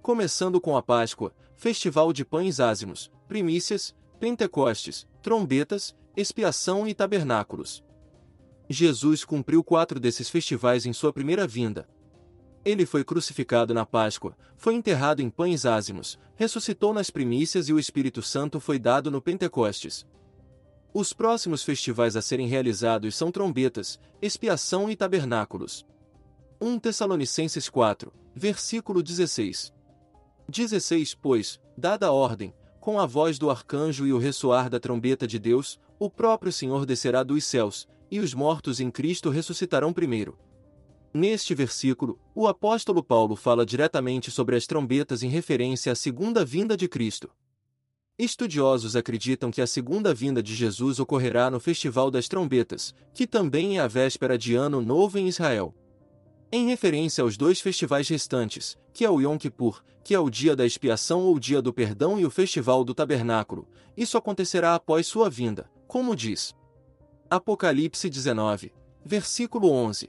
[0.00, 7.82] Começando com a Páscoa, festival de pães ázimos, primícias, pentecostes, trombetas, expiação e tabernáculos.
[8.68, 11.88] Jesus cumpriu quatro desses festivais em sua primeira vinda.
[12.64, 17.78] Ele foi crucificado na Páscoa, foi enterrado em pães ázimos, ressuscitou nas primícias e o
[17.78, 20.06] Espírito Santo foi dado no Pentecostes.
[20.92, 25.86] Os próximos festivais a serem realizados são trombetas, expiação e tabernáculos.
[26.60, 29.75] 1 Tessalonicenses 4, versículo 16.
[30.48, 35.26] 16 Pois, dada a ordem, com a voz do arcanjo e o ressoar da trombeta
[35.26, 40.38] de Deus, o próprio Senhor descerá dos céus, e os mortos em Cristo ressuscitarão primeiro.
[41.12, 46.76] Neste versículo, o apóstolo Paulo fala diretamente sobre as trombetas em referência à segunda vinda
[46.76, 47.30] de Cristo.
[48.18, 53.78] Estudiosos acreditam que a segunda vinda de Jesus ocorrerá no Festival das Trombetas, que também
[53.78, 55.74] é a véspera de Ano Novo em Israel.
[56.50, 60.54] Em referência aos dois festivais restantes, que é o Yom Kippur, que é o dia
[60.54, 65.28] da expiação ou dia do perdão e o festival do tabernáculo, isso acontecerá após sua
[65.28, 66.54] vinda, como diz
[67.28, 68.72] Apocalipse 19,
[69.04, 70.08] versículo 11.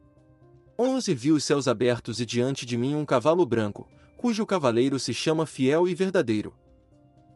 [0.77, 5.15] 11 Viu os céus abertos e diante de mim um cavalo branco, cujo cavaleiro se
[5.15, 6.53] chama Fiel e Verdadeiro.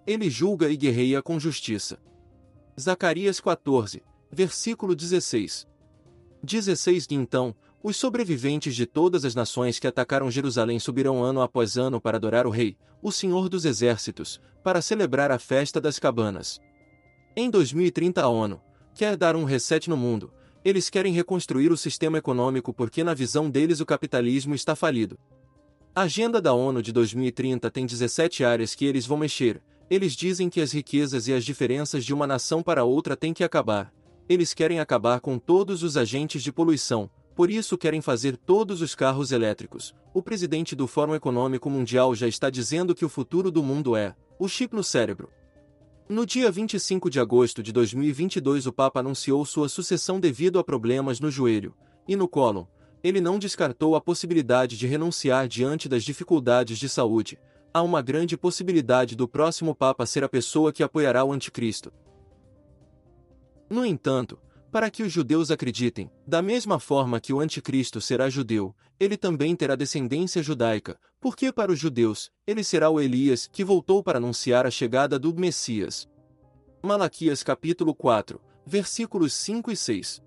[0.06, 2.00] Ele julga e guerreia com justiça.
[2.80, 5.68] Zacarias 14, versículo 16.
[6.44, 12.00] 16 Então, os sobreviventes de todas as nações que atacaram Jerusalém subirão ano após ano
[12.00, 16.60] para adorar o Rei, o Senhor dos Exércitos, para celebrar a festa das cabanas.
[17.36, 18.62] Em 2030 a ONU
[18.94, 20.32] quer dar um reset no mundo.
[20.64, 25.18] Eles querem reconstruir o sistema econômico porque na visão deles o capitalismo está falido.
[25.96, 29.62] A agenda da ONU de 2030 tem 17 áreas que eles vão mexer.
[29.90, 33.44] Eles dizem que as riquezas e as diferenças de uma nação para outra têm que
[33.44, 33.92] acabar.
[34.30, 38.94] Eles querem acabar com todos os agentes de poluição, por isso querem fazer todos os
[38.94, 39.96] carros elétricos.
[40.14, 44.16] O presidente do Fórum Econômico Mundial já está dizendo que o futuro do mundo é
[44.38, 45.30] o chip no cérebro.
[46.10, 51.20] No dia 25 de agosto de 2022, o Papa anunciou sua sucessão devido a problemas
[51.22, 51.74] no joelho
[52.06, 52.68] e no colo.
[53.02, 57.40] Ele não descartou a possibilidade de renunciar diante das dificuldades de saúde.
[57.74, 61.94] Há uma grande possibilidade do próximo Papa ser a pessoa que apoiará o Anticristo.
[63.70, 64.38] No entanto,
[64.72, 69.54] para que os judeus acreditem, da mesma forma que o anticristo será judeu, ele também
[69.54, 74.66] terá descendência judaica, porque para os judeus, ele será o Elias que voltou para anunciar
[74.66, 76.08] a chegada do Messias.
[76.82, 80.24] Malaquias capítulo 4, versículos 5 e 6.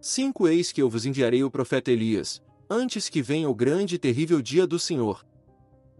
[0.00, 3.98] 5 Eis que eu vos enviarei o profeta Elias, antes que venha o grande e
[3.98, 5.24] terrível dia do Senhor.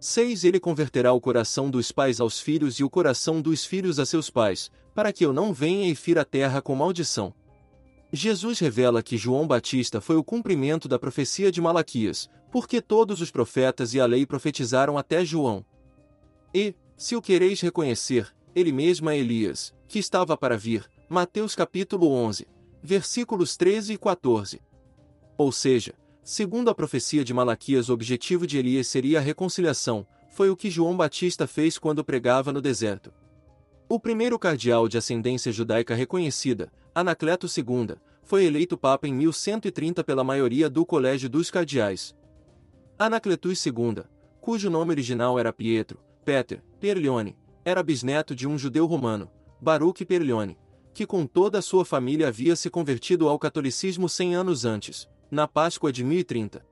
[0.01, 4.07] 6 Ele converterá o coração dos pais aos filhos e o coração dos filhos a
[4.07, 7.35] seus pais, para que eu não venha e fira a terra com maldição.
[8.13, 13.31] Jesus revela que João Batista foi o cumprimento da profecia de Malaquias, porque todos os
[13.31, 15.65] profetas e a lei profetizaram até João.
[16.55, 22.11] E, se o quereis reconhecer, ele mesmo é Elias, que estava para vir, Mateus capítulo
[22.11, 22.47] 11,
[22.83, 24.63] versículos 13 e 14.
[25.37, 30.49] Ou seja, segundo a profecia de Malaquias, o objetivo de Elias seria a reconciliação, foi
[30.49, 33.13] o que João Batista fez quando pregava no deserto.
[33.89, 40.25] O primeiro cardeal de ascendência judaica reconhecida, Anacleto II, foi eleito papa em 1130 pela
[40.25, 42.17] maioria do Colégio dos Cardeais.
[42.99, 44.03] Anacletus II,
[44.41, 49.31] cujo nome original era Pietro, Peter, Perlione, era bisneto de um judeu romano,
[49.61, 50.57] Baruch Perlione,
[50.95, 55.47] que com toda a sua família havia se convertido ao catolicismo 100 anos antes, na
[55.47, 56.65] Páscoa de 1030.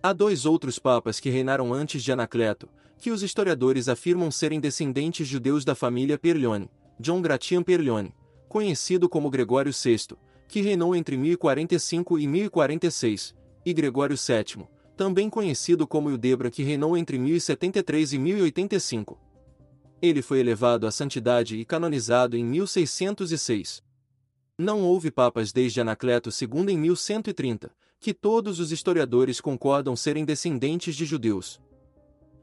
[0.00, 5.26] Há dois outros papas que reinaram antes de Anacleto, que os historiadores afirmam serem descendentes
[5.26, 8.14] judeus da família Perlione, John Gratian Perlione,
[8.48, 10.16] conhecido como Gregório VI,
[10.48, 13.34] que reinou entre 1045 e 1046,
[13.64, 19.18] e Gregório VII, também conhecido como Eudebra que reinou entre 1073 e 1085.
[20.00, 23.82] Ele foi elevado à santidade e canonizado em 1606.
[24.56, 30.96] Não houve papas desde Anacleto II em 1130, que todos os historiadores concordam serem descendentes
[30.96, 31.60] de judeus.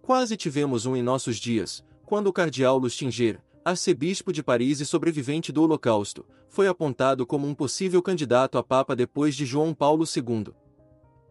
[0.02, 5.52] Quase tivemos um em nossos dias, quando o cardeal Lustinger, arcebispo de Paris e sobrevivente
[5.52, 10.54] do Holocausto, foi apontado como um possível candidato a papa depois de João Paulo II.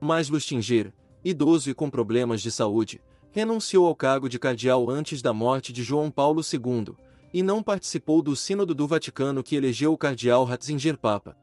[0.01, 0.93] Mas Lustinger,
[1.25, 5.85] idoso e com problemas de saúde, renunciou ao cargo de cardeal antes da morte de
[5.85, 6.97] João Paulo II,
[7.33, 11.37] e não participou do Sínodo do Vaticano que elegeu o cardeal Ratzinger Papa.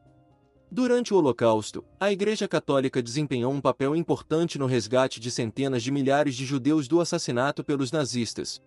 [0.70, 5.90] Durante o Holocausto, a Igreja Católica desempenhou um papel importante no resgate de centenas de
[5.90, 8.62] milhares de judeus do assassinato pelos nazistas.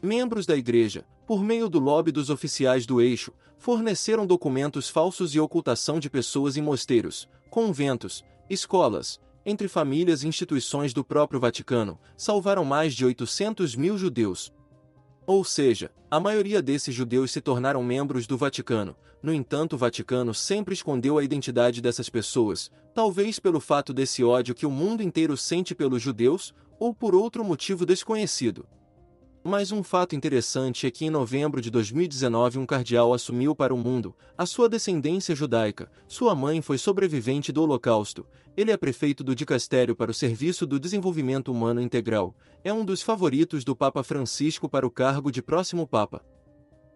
[0.00, 5.38] Membros da Igreja, por meio do lobby dos oficiais do eixo, forneceram documentos falsos e
[5.38, 12.64] ocultação de pessoas em mosteiros, conventos, escolas, entre famílias e instituições do próprio Vaticano, salvaram
[12.64, 14.50] mais de 800 mil judeus.
[15.26, 20.32] Ou seja, a maioria desses judeus se tornaram membros do Vaticano, no entanto, o Vaticano
[20.32, 25.36] sempre escondeu a identidade dessas pessoas, talvez pelo fato desse ódio que o mundo inteiro
[25.36, 28.66] sente pelos judeus, ou por outro motivo desconhecido.
[29.42, 33.78] Mas um fato interessante é que em novembro de 2019 um cardeal assumiu para o
[33.78, 35.90] mundo a sua descendência judaica.
[36.06, 38.26] Sua mãe foi sobrevivente do Holocausto.
[38.56, 42.34] Ele é prefeito do Dicastério para o Serviço do Desenvolvimento Humano Integral.
[42.64, 46.24] É um dos favoritos do Papa Francisco para o cargo de próximo Papa.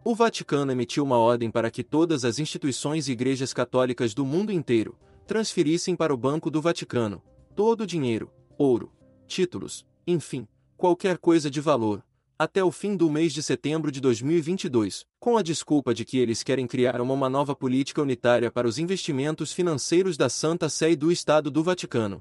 [0.05, 4.51] O Vaticano emitiu uma ordem para que todas as instituições e igrejas católicas do mundo
[4.51, 7.23] inteiro transferissem para o Banco do Vaticano
[7.55, 8.91] todo o dinheiro, ouro,
[9.27, 12.03] títulos, enfim, qualquer coisa de valor,
[12.43, 16.43] até o fim do mês de setembro de 2022, com a desculpa de que eles
[16.43, 21.13] querem criar uma nova política unitária para os investimentos financeiros da Santa Sé e do
[21.13, 22.21] Estado do Vaticano.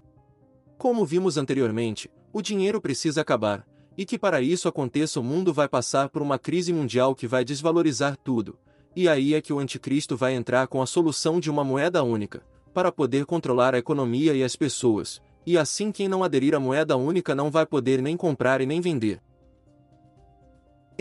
[0.77, 3.65] Como vimos anteriormente, o dinheiro precisa acabar,
[3.97, 7.43] e que para isso aconteça o mundo vai passar por uma crise mundial que vai
[7.43, 8.59] desvalorizar tudo,
[8.95, 12.43] e aí é que o anticristo vai entrar com a solução de uma moeda única,
[12.75, 16.95] para poder controlar a economia e as pessoas, e assim quem não aderir à moeda
[16.95, 19.19] única não vai poder nem comprar e nem vender.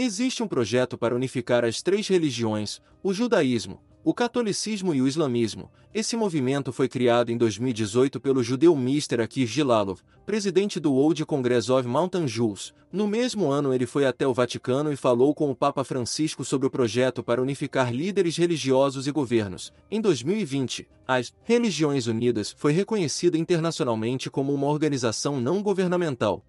[0.02, 5.70] Existe um projeto para unificar as três religiões, o judaísmo, o catolicismo e o islamismo.
[5.92, 9.20] Esse movimento foi criado em 2018 pelo judeu Mr.
[9.20, 12.72] Akir Gilalov, presidente do World Congress of Mountain Jews.
[12.90, 16.66] No mesmo ano ele foi até o Vaticano e falou com o Papa Francisco sobre
[16.66, 19.70] o projeto para unificar líderes religiosos e governos.
[19.90, 26.42] Em 2020, as Religiões Unidas foi reconhecida internacionalmente como uma organização não governamental,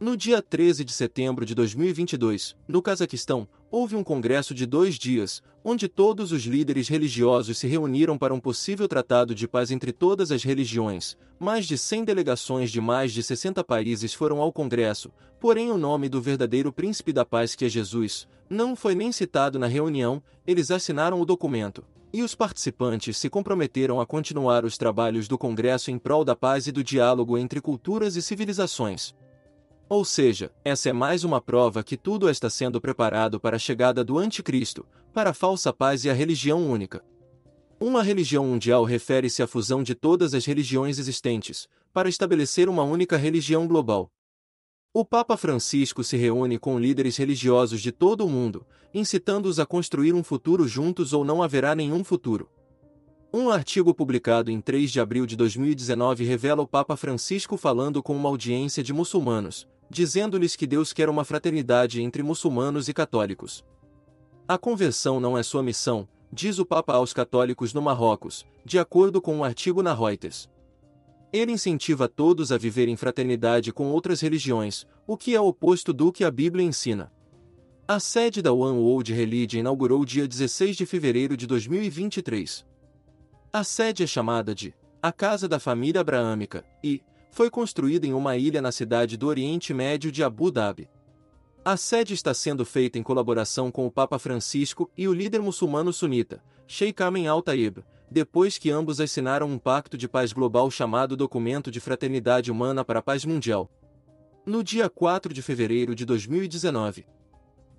[0.00, 5.42] no dia 13 de setembro de 2022, no Cazaquistão, houve um congresso de dois dias,
[5.62, 10.32] onde todos os líderes religiosos se reuniram para um possível tratado de paz entre todas
[10.32, 11.18] as religiões.
[11.38, 16.08] Mais de 100 delegações de mais de 60 países foram ao congresso, porém o nome
[16.08, 20.70] do verdadeiro príncipe da paz que é Jesus, não foi nem citado na reunião, eles
[20.70, 21.84] assinaram o documento.
[22.10, 26.66] E os participantes se comprometeram a continuar os trabalhos do Congresso em prol da paz
[26.66, 29.14] e do diálogo entre culturas e civilizações.
[29.90, 34.04] Ou seja, essa é mais uma prova que tudo está sendo preparado para a chegada
[34.04, 37.04] do Anticristo, para a falsa paz e a religião única.
[37.80, 43.16] Uma religião mundial refere-se à fusão de todas as religiões existentes, para estabelecer uma única
[43.16, 44.12] religião global.
[44.94, 50.12] O Papa Francisco se reúne com líderes religiosos de todo o mundo, incitando-os a construir
[50.12, 52.48] um futuro juntos ou não haverá nenhum futuro.
[53.34, 58.14] Um artigo publicado em 3 de abril de 2019 revela o Papa Francisco falando com
[58.14, 63.64] uma audiência de muçulmanos, dizendo-lhes que Deus quer uma fraternidade entre muçulmanos e católicos.
[64.46, 69.20] A conversão não é sua missão, diz o Papa aos católicos no Marrocos, de acordo
[69.20, 70.48] com um artigo na Reuters.
[71.32, 76.12] Ele incentiva todos a viver em fraternidade com outras religiões, o que é oposto do
[76.12, 77.12] que a Bíblia ensina.
[77.86, 82.64] A sede da One World Religion inaugurou dia 16 de fevereiro de 2023.
[83.52, 84.72] A sede é chamada de
[85.02, 89.72] a Casa da Família Abraâmica e foi construída em uma ilha na cidade do Oriente
[89.72, 90.88] Médio de Abu Dhabi.
[91.64, 95.92] A sede está sendo feita em colaboração com o Papa Francisco e o líder muçulmano
[95.92, 101.70] sunita, Sheikh Amin al-Taib, depois que ambos assinaram um pacto de paz global chamado Documento
[101.70, 103.70] de Fraternidade Humana para a Paz Mundial.
[104.44, 107.06] No dia 4 de fevereiro de 2019.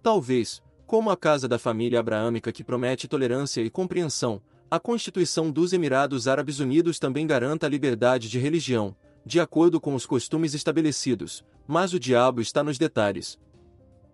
[0.01, 5.73] Talvez, como a Casa da Família Abraâmica que promete tolerância e compreensão, a Constituição dos
[5.73, 11.45] Emirados Árabes Unidos também garanta a liberdade de religião, de acordo com os costumes estabelecidos,
[11.67, 13.39] mas o diabo está nos detalhes.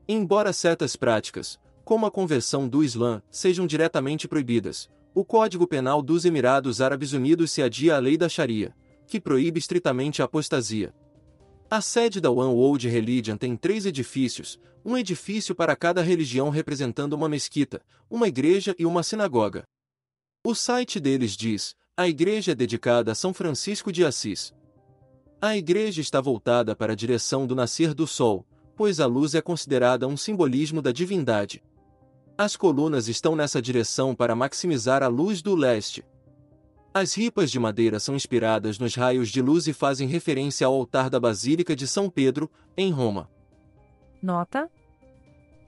[0.08, 6.26] Embora certas práticas, como a conversão do Islã, sejam diretamente proibidas, o Código Penal dos
[6.26, 8.76] Emirados Árabes Unidos se adia à lei da Sharia,
[9.08, 10.94] que proíbe estritamente a apostasia.
[11.70, 17.14] A sede da One World Religion tem três edifícios, um edifício para cada religião representando
[17.14, 19.66] uma mesquita, uma igreja e uma sinagoga.
[20.46, 24.54] O site deles diz: a igreja é dedicada a São Francisco de Assis.
[25.40, 28.44] A igreja está voltada para a direção do nascer do sol,
[28.76, 31.64] pois a luz é considerada um simbolismo da divindade.
[32.36, 36.04] As colunas estão nessa direção para maximizar a luz do leste.
[36.92, 41.08] As ripas de madeira são inspiradas nos raios de luz e fazem referência ao altar
[41.08, 43.30] da Basílica de São Pedro, em Roma.
[44.20, 44.68] Nota: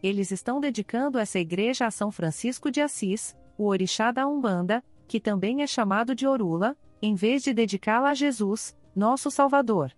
[0.02, 5.20] Eles estão dedicando essa igreja a São Francisco de Assis, o orixá da Umbanda, que
[5.20, 9.92] também é chamado de Orula, em vez de dedicá-la a Jesus, nosso Salvador.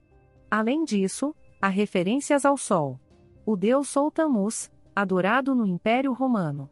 [0.50, 3.00] Além disso, há referências ao Sol.
[3.44, 6.70] O deus Sol Tammuz, adorado no Império Romano.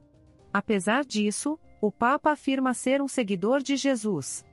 [0.53, 4.45] Apesar disso, o Papa afirma ser um seguidor de Jesus.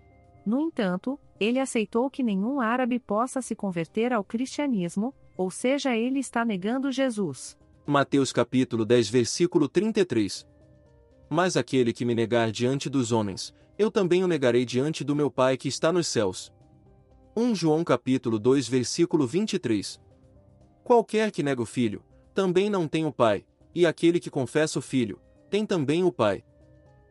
[0.44, 6.18] No entanto, ele aceitou que nenhum árabe possa se converter ao cristianismo, ou seja, ele
[6.18, 7.58] está negando Jesus.
[7.84, 10.46] Mateus capítulo 10 versículo 33
[11.28, 15.30] Mas aquele que me negar diante dos homens, eu também o negarei diante do meu
[15.30, 16.55] Pai que está nos céus.
[17.38, 20.00] 1 João capítulo 2 versículo 23
[20.82, 23.44] Qualquer que nega o filho, também não tem o Pai,
[23.74, 25.20] e aquele que confessa o Filho,
[25.50, 26.42] tem também o Pai.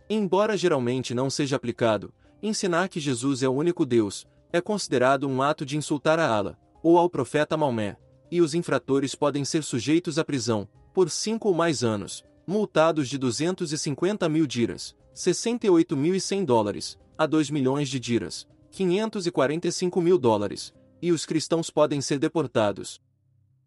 [0.09, 2.11] Embora geralmente não seja aplicado,
[2.41, 6.57] ensinar que Jesus é o único Deus, é considerado um ato de insultar a Allah,
[6.81, 7.95] ou ao profeta Maomé,
[8.31, 13.19] e os infratores podem ser sujeitos à prisão, por cinco ou mais anos, multados de
[13.19, 21.25] 250 mil diras, 68.100 dólares, a 2 milhões de diras, 545 mil dólares, e os
[21.25, 22.99] cristãos podem ser deportados.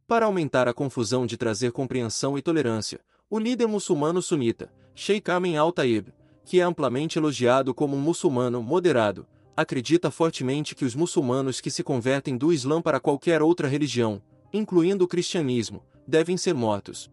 [0.06, 5.56] Para aumentar a confusão de trazer compreensão e tolerância, o líder muçulmano sunita, Sheikh Amin
[5.56, 6.08] al-Taib,
[6.44, 11.82] que é amplamente elogiado como um muçulmano moderado, acredita fortemente que os muçulmanos que se
[11.82, 14.20] convertem do Islã para qualquer outra religião,
[14.52, 17.10] incluindo o cristianismo, devem ser mortos.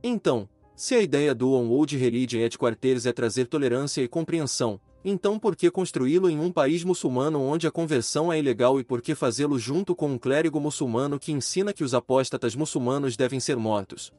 [0.00, 5.38] Então, se a ideia do On World Religion Headquarters é trazer tolerância e compreensão, então
[5.38, 9.14] por que construí-lo em um país muçulmano onde a conversão é ilegal e por que
[9.14, 14.12] fazê-lo junto com um clérigo muçulmano que ensina que os apóstatas muçulmanos devem ser mortos?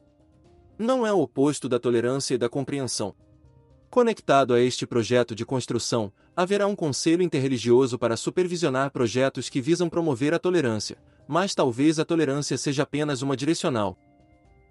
[0.78, 3.14] Não é o oposto da tolerância e da compreensão.
[3.90, 9.90] Conectado a este projeto de construção, haverá um conselho interreligioso para supervisionar projetos que visam
[9.90, 10.96] promover a tolerância,
[11.28, 13.94] mas talvez a tolerância seja apenas uma direcional.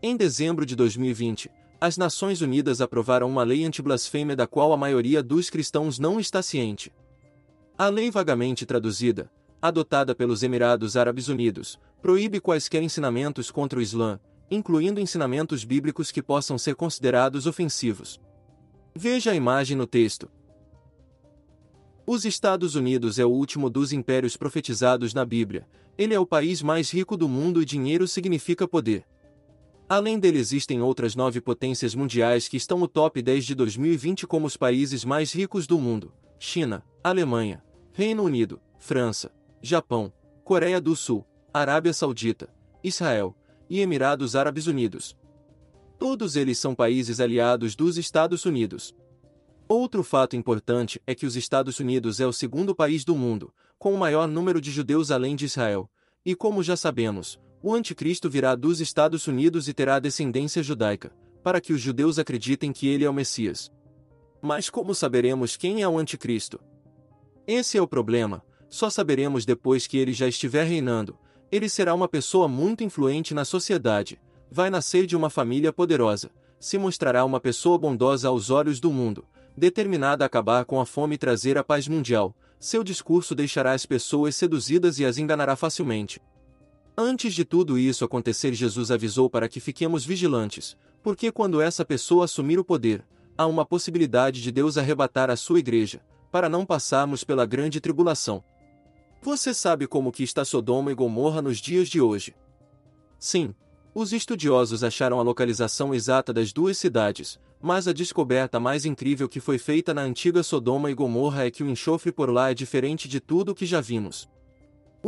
[0.01, 5.21] Em dezembro de 2020, as Nações Unidas aprovaram uma lei anti-blasfêmia da qual a maioria
[5.21, 6.91] dos cristãos não está ciente.
[7.77, 14.19] A lei vagamente traduzida, adotada pelos Emirados Árabes Unidos, proíbe quaisquer ensinamentos contra o Islã,
[14.49, 18.19] incluindo ensinamentos bíblicos que possam ser considerados ofensivos.
[18.95, 20.27] Veja a imagem no texto.
[22.07, 25.67] Os Estados Unidos é o último dos impérios profetizados na Bíblia.
[25.95, 29.05] Ele é o país mais rico do mundo e dinheiro significa poder.
[29.89, 34.45] Além dele existem outras nove potências mundiais que estão no top 10 de 2020 como
[34.45, 37.63] os países mais ricos do mundo: China, Alemanha,
[37.93, 39.31] Reino Unido, França,
[39.61, 40.11] Japão,
[40.43, 43.33] Coreia do Sul, Arábia Saudita, Israel
[43.69, 45.17] e Emirados Árabes Unidos.
[45.97, 48.93] Todos eles são países aliados dos Estados Unidos.
[49.69, 53.93] Outro fato importante é que os Estados Unidos é o segundo país do mundo, com
[53.93, 55.89] o maior número de judeus além de Israel,
[56.25, 61.11] e como já sabemos, o anticristo virá dos Estados Unidos e terá descendência judaica,
[61.43, 63.69] para que os judeus acreditem que ele é o Messias.
[64.41, 66.61] Mas como saberemos quem é o anticristo?
[67.45, 71.17] Esse é o problema, só saberemos depois que ele já estiver reinando,
[71.51, 74.17] ele será uma pessoa muito influente na sociedade,
[74.49, 79.25] vai nascer de uma família poderosa, se mostrará uma pessoa bondosa aos olhos do mundo,
[79.57, 83.85] determinada a acabar com a fome e trazer a paz mundial, seu discurso deixará as
[83.85, 86.21] pessoas seduzidas e as enganará facilmente.
[86.99, 92.25] Antes de tudo isso acontecer, Jesus avisou para que fiquemos vigilantes, porque quando essa pessoa
[92.25, 93.05] assumir o poder,
[93.37, 98.43] há uma possibilidade de Deus arrebatar a sua igreja, para não passarmos pela grande tribulação.
[99.21, 102.35] Você sabe como que está Sodoma e Gomorra nos dias de hoje?
[103.19, 103.53] Sim,
[103.93, 109.39] os estudiosos acharam a localização exata das duas cidades, mas a descoberta mais incrível que
[109.39, 113.07] foi feita na antiga Sodoma e Gomorra é que o enxofre por lá é diferente
[113.07, 114.27] de tudo o que já vimos.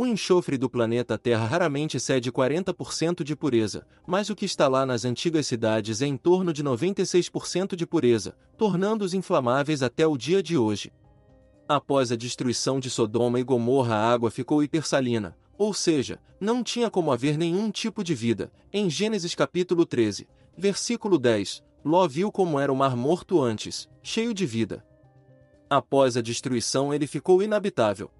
[0.00, 4.86] O enxofre do planeta Terra raramente excede 40% de pureza, mas o que está lá
[4.86, 10.42] nas antigas cidades é em torno de 96% de pureza, tornando-os inflamáveis até o dia
[10.42, 10.90] de hoje.
[11.68, 16.88] Após a destruição de Sodoma e Gomorra, a água ficou hipersalina, ou seja, não tinha
[16.88, 18.50] como haver nenhum tipo de vida.
[18.72, 20.26] Em Gênesis capítulo 13,
[20.56, 24.82] versículo 10, Ló viu como era o mar morto antes, cheio de vida.
[25.68, 28.10] Após a destruição ele ficou inabitável.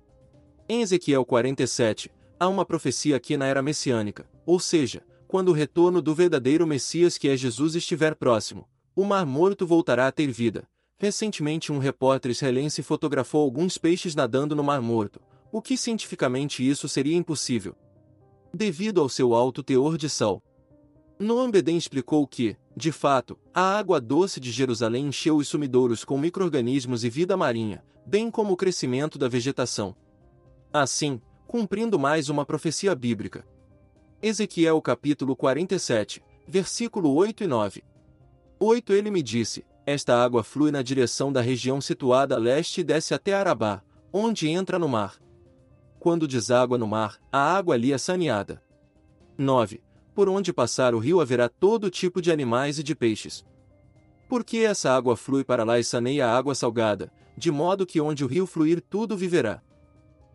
[0.72, 6.00] Em Ezequiel 47, há uma profecia aqui na era messiânica, ou seja, quando o retorno
[6.00, 10.68] do verdadeiro Messias que é Jesus estiver próximo, o mar morto voltará a ter vida.
[10.96, 16.88] Recentemente um repórter israelense fotografou alguns peixes nadando no mar morto, o que cientificamente isso
[16.88, 17.74] seria impossível.
[18.54, 20.40] Devido ao seu alto teor de sal,
[21.18, 26.16] Noam Beden explicou que, de fato, a água doce de Jerusalém encheu os sumidouros com
[26.16, 29.96] microrganismos e vida marinha, bem como o crescimento da vegetação.
[30.72, 33.44] Assim, cumprindo mais uma profecia bíblica.
[34.22, 37.84] Ezequiel capítulo 47, versículo 8 e 9.
[38.58, 42.84] 8 Ele me disse: Esta água flui na direção da região situada a leste e
[42.84, 45.16] desce até Arabá, onde entra no mar.
[45.98, 48.62] Quando deságua no mar, a água ali é saneada.
[49.36, 49.82] 9
[50.14, 53.42] por onde passar o rio haverá todo tipo de animais e de peixes.
[54.28, 58.22] Porque essa água flui para lá e saneia a água salgada, de modo que onde
[58.24, 59.62] o rio fluir tudo viverá.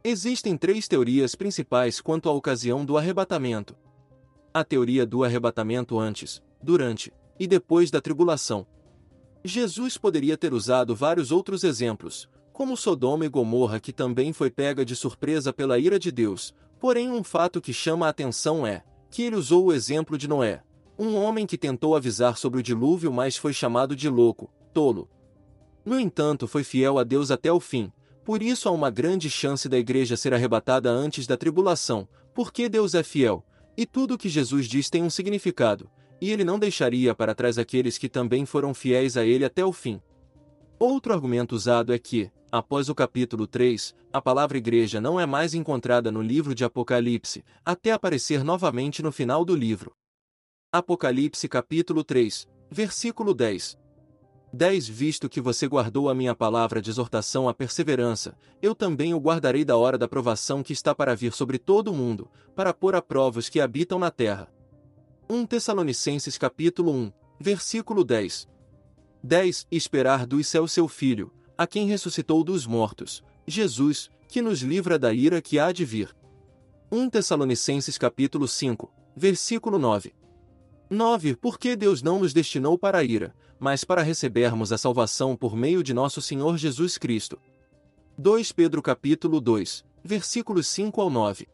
[0.08, 3.76] Existem três teorias principais quanto à ocasião do arrebatamento.
[4.54, 8.68] A teoria do arrebatamento antes, durante e depois da tribulação.
[9.44, 14.86] Jesus poderia ter usado vários outros exemplos, como Sodoma e Gomorra que também foi pega
[14.86, 19.24] de surpresa pela ira de Deus, porém um fato que chama a atenção é, que
[19.24, 20.62] ele usou o exemplo de Noé,
[21.00, 25.10] um homem que tentou avisar sobre o dilúvio, mas foi chamado de louco, tolo.
[25.84, 27.92] No entanto, foi fiel a Deus até o fim,
[28.26, 32.96] por isso há uma grande chance da igreja ser arrebatada antes da tribulação, porque Deus
[32.96, 33.46] é fiel,
[33.78, 37.60] e tudo o que Jesus diz tem um significado, e ele não deixaria para trás
[37.60, 40.02] aqueles que também foram fiéis a ele até o fim.
[40.80, 45.54] Outro argumento usado é que, após o capítulo 3, a palavra igreja não é mais
[45.54, 49.94] encontrada no livro de Apocalipse, até aparecer novamente no final do livro.
[50.74, 53.78] Apocalipse capítulo 3, versículo 10.
[54.56, 59.20] 10 Visto que você guardou a minha palavra de exortação à perseverança, eu também o
[59.20, 62.96] guardarei da hora da provação que está para vir sobre todo o mundo, para pôr
[62.96, 64.50] a prova os que habitam na terra.
[65.30, 68.48] 1 Tessalonicenses capítulo 1, versículo 10.
[69.22, 74.98] 10 Esperar do céu seu filho, a quem ressuscitou dos mortos, Jesus, que nos livra
[74.98, 76.16] da ira que há de vir.
[76.90, 80.14] 1 Tessalonicenses capítulo 5, versículo 9.
[80.90, 81.36] 9.
[81.36, 85.84] Porque Deus não nos destinou para a ira, mas para recebermos a salvação por meio
[85.84, 87.40] de nosso Senhor Jesus Cristo.
[88.18, 91.48] 2 Pedro capítulo 2, versículos 5 ao 9.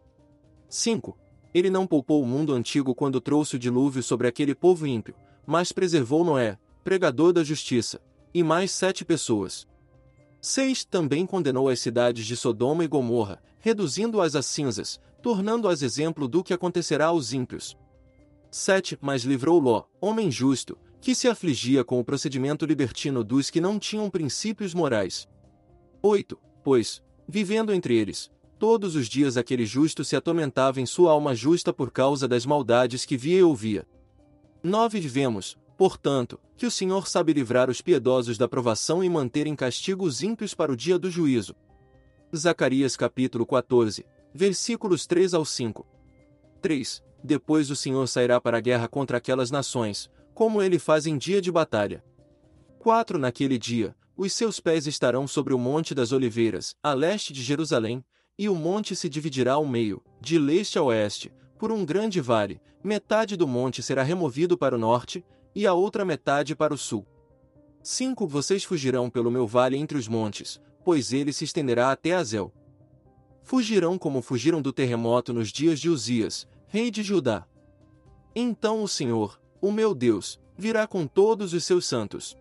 [0.69, 1.17] 5.
[1.53, 5.15] Ele não poupou o mundo antigo quando trouxe o dilúvio sobre aquele povo ímpio,
[5.45, 7.99] mas preservou Noé, pregador da justiça,
[8.33, 9.67] e mais sete pessoas,
[10.41, 10.85] 6.
[10.85, 16.51] Também condenou as cidades de Sodoma e Gomorra, reduzindo-as a cinzas, tornando-as exemplo do que
[16.51, 17.77] acontecerá aos ímpios.
[18.51, 18.97] 7.
[19.01, 23.79] Mas livrou Ló, homem justo, que se afligia com o procedimento libertino dos que não
[23.79, 25.27] tinham princípios morais.
[26.03, 26.37] 8.
[26.63, 28.29] Pois, vivendo entre eles,
[28.59, 33.05] todos os dias aquele justo se atormentava em sua alma justa por causa das maldades
[33.05, 33.87] que via e ouvia.
[34.61, 34.99] 9.
[34.99, 40.05] Vivemos, Portanto, que o Senhor sabe livrar os piedosos da provação e manter em castigo
[40.05, 41.55] os ímpios para o dia do juízo.
[42.35, 45.83] Zacarias capítulo 14, versículos 3 ao 5.
[46.61, 47.03] 3.
[47.23, 51.41] Depois o Senhor sairá para a guerra contra aquelas nações, como ele faz em dia
[51.41, 52.03] de batalha.
[52.79, 53.19] 4.
[53.19, 58.03] Naquele dia, os seus pés estarão sobre o Monte das Oliveiras, a leste de Jerusalém,
[58.37, 62.59] e o monte se dividirá ao meio, de leste a oeste, por um grande vale,
[62.83, 67.05] metade do monte será removido para o norte, e a outra metade para o sul.
[67.83, 72.51] 5 Vocês fugirão pelo meu vale entre os montes, pois ele se estenderá até Azel.
[73.43, 77.45] Fugirão como fugiram do terremoto nos dias de Uzias, rei de Judá.
[78.33, 82.33] Então o Senhor, o meu Deus, virá com todos os seus santos.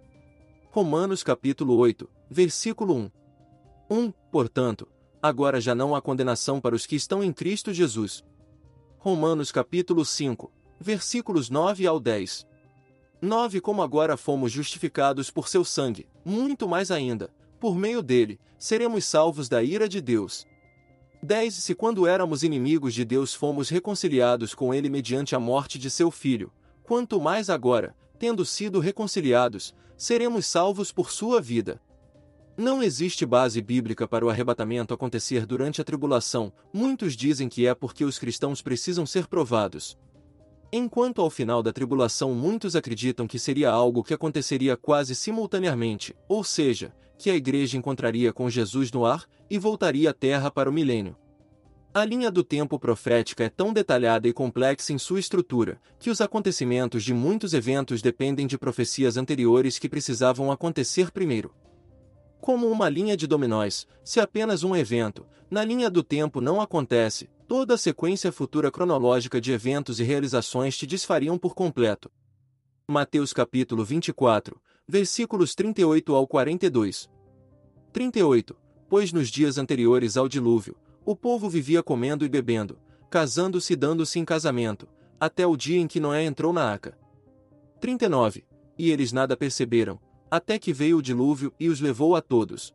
[0.70, 3.10] Romanos capítulo 8, versículo 1.
[3.90, 4.12] 1.
[4.30, 4.86] Portanto,
[5.20, 8.24] agora já não há condenação para os que estão em Cristo Jesus.
[9.00, 12.46] Romanos capítulo 5, versículos 9 ao 10.
[13.20, 19.04] 9 Como agora fomos justificados por seu sangue, muito mais ainda, por meio dele, seremos
[19.06, 20.46] salvos da ira de Deus.
[21.22, 25.90] 10 Se quando éramos inimigos de Deus fomos reconciliados com ele mediante a morte de
[25.90, 26.50] seu filho,
[26.82, 31.78] quanto mais agora, tendo sido reconciliados, seremos salvos por sua vida.
[32.56, 37.74] Não existe base bíblica para o arrebatamento acontecer durante a tribulação, muitos dizem que é
[37.74, 39.98] porque os cristãos precisam ser provados.
[40.72, 46.42] Enquanto ao final da tribulação muitos acreditam que seria algo que aconteceria quase simultaneamente, ou
[46.42, 50.72] seja, que a igreja encontraria com Jesus no ar e voltaria à terra para o
[50.72, 51.16] milênio.
[51.92, 56.20] A linha do tempo profética é tão detalhada e complexa em sua estrutura, que os
[56.20, 61.52] acontecimentos de muitos eventos dependem de profecias anteriores que precisavam acontecer primeiro.
[62.40, 67.28] Como uma linha de dominós, se apenas um evento, na linha do tempo não acontece,
[67.48, 72.08] toda a sequência futura cronológica de eventos e realizações te desfariam por completo.
[72.88, 77.10] Mateus capítulo 24, versículos 38 ao 42.
[77.92, 78.56] 38.
[78.90, 80.76] Pois nos dias anteriores ao dilúvio,
[81.06, 82.76] o povo vivia comendo e bebendo,
[83.08, 84.88] casando-se e dando-se em casamento,
[85.20, 86.98] até o dia em que Noé entrou na arca.
[87.80, 88.44] 39.
[88.76, 92.74] E eles nada perceberam, até que veio o dilúvio e os levou a todos.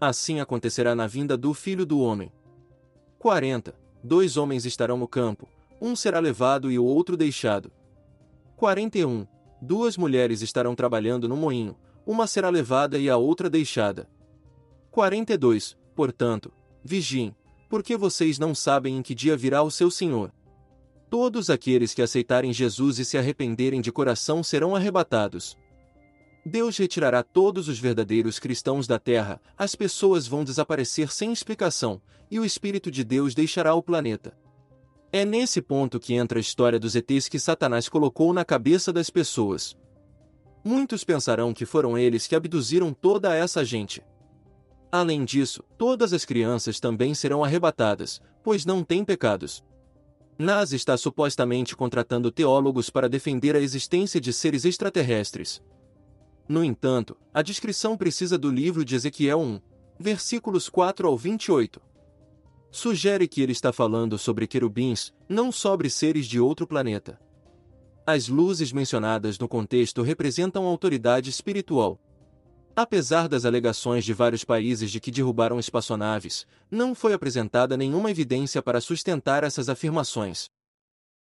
[0.00, 2.30] Assim acontecerá na vinda do Filho do Homem.
[3.18, 3.74] 40.
[4.04, 5.48] Dois homens estarão no campo,
[5.80, 7.72] um será levado e o outro deixado.
[8.56, 9.26] 41.
[9.60, 11.76] Duas mulheres estarão trabalhando no moinho,
[12.06, 14.08] uma será levada e a outra deixada.
[14.94, 15.76] 42.
[15.92, 16.52] Portanto,
[16.84, 17.34] vigiem,
[17.68, 20.32] porque vocês não sabem em que dia virá o seu Senhor.
[21.10, 25.58] Todos aqueles que aceitarem Jesus e se arrependerem de coração serão arrebatados.
[26.46, 32.38] Deus retirará todos os verdadeiros cristãos da terra, as pessoas vão desaparecer sem explicação, e
[32.38, 34.38] o Espírito de Deus deixará o planeta.
[35.10, 39.10] É nesse ponto que entra a história dos ETs que Satanás colocou na cabeça das
[39.10, 39.76] pessoas.
[40.64, 44.00] Muitos pensarão que foram eles que abduziram toda essa gente.
[44.96, 49.64] Além disso, todas as crianças também serão arrebatadas, pois não têm pecados.
[50.38, 55.60] Nas está supostamente contratando teólogos para defender a existência de seres extraterrestres,
[56.46, 59.60] no entanto, a descrição precisa do livro de Ezequiel 1,
[59.98, 61.80] versículos 4 ao 28.
[62.70, 67.18] Sugere que ele está falando sobre querubins, não sobre seres de outro planeta.
[68.06, 71.98] As luzes mencionadas no contexto representam autoridade espiritual.
[72.76, 78.60] Apesar das alegações de vários países de que derrubaram espaçonaves, não foi apresentada nenhuma evidência
[78.60, 80.50] para sustentar essas afirmações.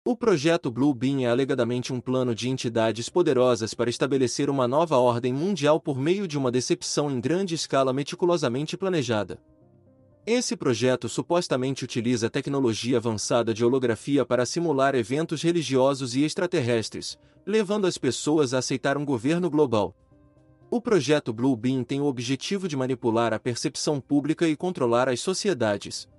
[0.04, 4.98] O projeto Blue Beam é alegadamente um plano de entidades poderosas para estabelecer uma nova
[4.98, 9.40] ordem mundial por meio de uma decepção em grande escala meticulosamente planejada.
[10.26, 17.86] Esse projeto supostamente utiliza tecnologia avançada de holografia para simular eventos religiosos e extraterrestres, levando
[17.86, 19.96] as pessoas a aceitar um governo global.
[20.76, 25.20] O projeto Blue Beam tem o objetivo de manipular a percepção pública e controlar as
[25.20, 26.10] sociedades.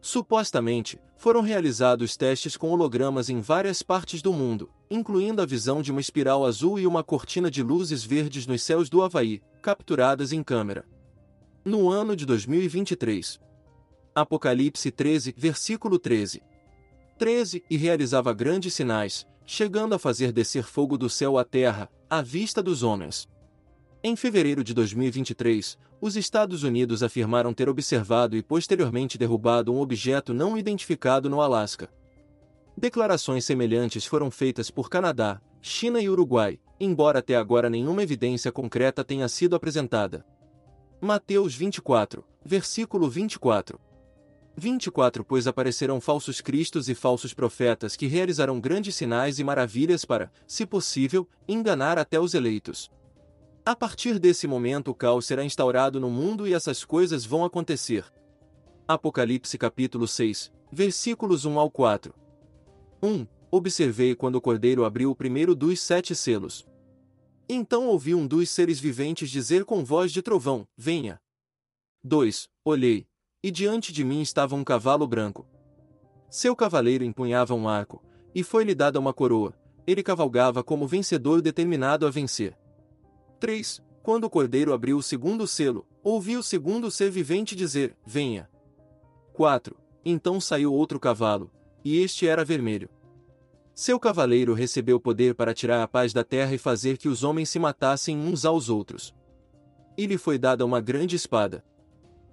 [0.00, 5.92] Supostamente, foram realizados testes com hologramas em várias partes do mundo, incluindo a visão de
[5.92, 10.42] uma espiral azul e uma cortina de luzes verdes nos céus do Havaí, capturadas em
[10.42, 10.84] câmera.
[11.64, 13.38] No ano de 2023.
[14.12, 16.42] Apocalipse 13, versículo 13.
[17.16, 22.20] 13 E realizava grandes sinais, chegando a fazer descer fogo do céu à terra, à
[22.20, 23.28] vista dos homens.
[24.02, 30.32] Em fevereiro de 2023, os Estados Unidos afirmaram ter observado e posteriormente derrubado um objeto
[30.32, 31.90] não identificado no Alasca.
[32.76, 39.02] Declarações semelhantes foram feitas por Canadá, China e Uruguai, embora até agora nenhuma evidência concreta
[39.02, 40.24] tenha sido apresentada.
[41.00, 43.80] Mateus 24, versículo 24.
[44.56, 50.30] 24 Pois aparecerão falsos cristos e falsos profetas que realizarão grandes sinais e maravilhas para,
[50.46, 52.88] se possível, enganar até os eleitos.
[53.68, 58.02] A partir desse momento o caos será instaurado no mundo e essas coisas vão acontecer.
[58.88, 62.14] Apocalipse capítulo 6, versículos 1 ao 4.
[63.02, 63.26] 1.
[63.50, 66.66] Observei quando o cordeiro abriu o primeiro dos sete selos.
[67.46, 71.20] Então ouvi um dos seres viventes dizer com voz de trovão: Venha.
[72.02, 72.48] 2.
[72.64, 73.06] Olhei,
[73.42, 75.46] e diante de mim estava um cavalo branco.
[76.30, 78.02] Seu cavaleiro empunhava um arco,
[78.34, 79.52] e foi-lhe dada uma coroa.
[79.86, 82.56] Ele cavalgava como vencedor determinado a vencer.
[83.38, 83.82] 3.
[84.02, 88.48] Quando o cordeiro abriu o segundo selo, ouvi o segundo ser vivente dizer: Venha.
[89.32, 89.76] 4.
[90.04, 91.50] Então saiu outro cavalo,
[91.84, 92.88] e este era vermelho.
[93.74, 97.48] Seu cavaleiro recebeu poder para tirar a paz da terra e fazer que os homens
[97.48, 99.14] se matassem uns aos outros.
[99.96, 101.64] E lhe foi dada uma grande espada.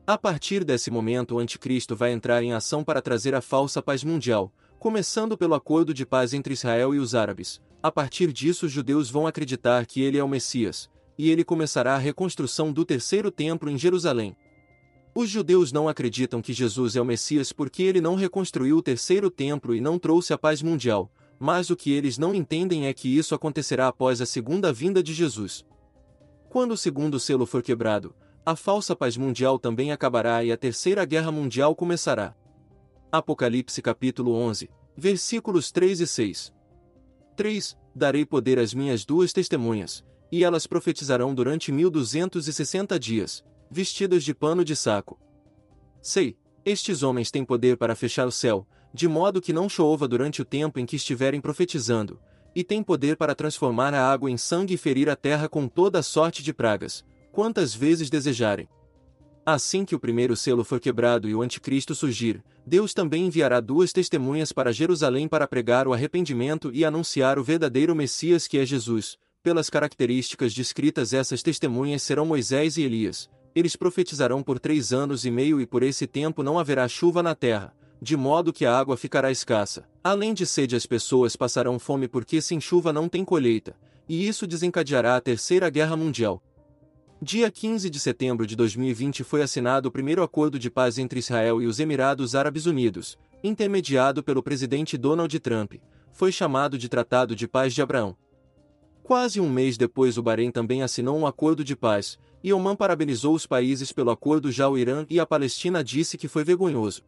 [0.08, 4.04] A partir desse momento o anticristo vai entrar em ação para trazer a falsa paz
[4.04, 7.62] mundial, começando pelo acordo de paz entre Israel e os árabes.
[7.82, 11.96] A partir disso os judeus vão acreditar que ele é o Messias, e ele começará
[11.96, 14.36] a reconstrução do terceiro templo em Jerusalém.
[15.14, 19.32] Os judeus não acreditam que Jesus é o Messias porque ele não reconstruiu o terceiro
[19.32, 21.10] templo e não trouxe a paz mundial,
[21.40, 25.14] mas o que eles não entendem é que isso acontecerá após a segunda vinda de
[25.14, 25.66] Jesus.
[26.50, 28.14] Quando o segundo selo for quebrado,
[28.46, 32.36] a falsa paz mundial também acabará e a terceira guerra mundial começará.
[33.12, 36.54] Apocalipse capítulo 11, versículos 3 e 6.
[37.36, 37.78] 3.
[37.96, 43.44] Darei poder às minhas duas testemunhas, e elas profetizarão durante mil duzentos e sessenta dias,
[43.70, 45.20] vestidas de pano de saco.
[46.02, 50.42] Sei, estes homens têm poder para fechar o céu, de modo que não chova durante
[50.42, 52.20] o tempo em que estiverem profetizando,
[52.56, 56.00] e têm poder para transformar a água em sangue e ferir a terra com toda
[56.00, 58.70] a sorte de pragas, quantas vezes desejarem.
[59.46, 63.92] Assim que o primeiro selo for quebrado e o anticristo surgir, Deus também enviará duas
[63.92, 69.20] testemunhas para Jerusalém para pregar o arrependimento e anunciar o verdadeiro Messias que é Jesus.
[69.46, 73.30] Pelas características descritas essas testemunhas serão Moisés e Elias.
[73.54, 77.36] Eles profetizarão por três anos e meio e por esse tempo não haverá chuva na
[77.36, 77.72] terra,
[78.02, 79.88] de modo que a água ficará escassa.
[80.04, 83.76] Além de sede as pessoas passarão fome porque sem chuva não tem colheita,
[84.10, 86.42] e isso desencadeará a Terceira Guerra Mundial.
[87.22, 91.62] Dia 15 de setembro de 2020 foi assinado o primeiro acordo de paz entre Israel
[91.62, 95.74] e os Emirados Árabes Unidos, intermediado pelo presidente Donald Trump.
[96.12, 98.18] Foi chamado de Tratado de Paz de Abraão.
[99.06, 103.36] Quase um mês depois, o Bahrein também assinou um acordo de paz, e Oman parabenizou
[103.36, 104.52] os países pelo acordo.
[104.52, 107.04] Já o Irã e a Palestina disse que foi vergonhoso.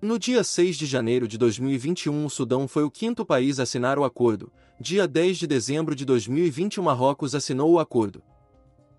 [0.00, 3.98] No dia 6 de janeiro de 2021, o Sudão foi o quinto país a assinar
[3.98, 4.52] o acordo.
[4.80, 8.22] Dia 10 de dezembro de 2020, o Marrocos assinou o acordo.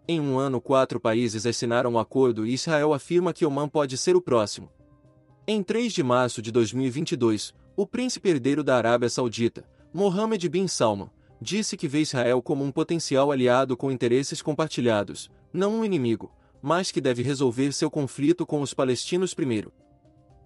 [0.05, 4.17] Em um ano, quatro países assinaram o acordo e Israel afirma que Oman pode ser
[4.17, 4.69] o próximo.
[5.47, 9.63] Em 3 de março de 2022, o príncipe herdeiro da Arábia Saudita,
[9.93, 11.09] Mohammed bin Salman,
[11.41, 16.31] disse que vê Israel como um potencial aliado com interesses compartilhados, não um inimigo,
[16.61, 19.71] mas que deve resolver seu conflito com os palestinos primeiro.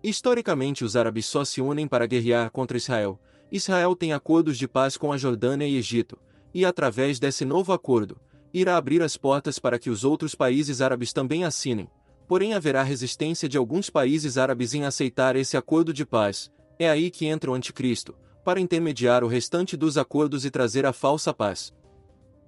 [0.03, 3.19] Historicamente, os árabes só se unem para guerrear contra Israel.
[3.51, 6.17] Israel tem acordos de paz com a Jordânia e Egito,
[6.53, 8.19] e através desse novo acordo,
[8.53, 11.87] irá abrir as portas para que os outros países árabes também assinem,
[12.27, 16.51] porém haverá resistência de alguns países árabes em aceitar esse acordo de paz.
[16.79, 20.93] É aí que entra o anticristo, para intermediar o restante dos acordos e trazer a
[20.93, 21.73] falsa paz.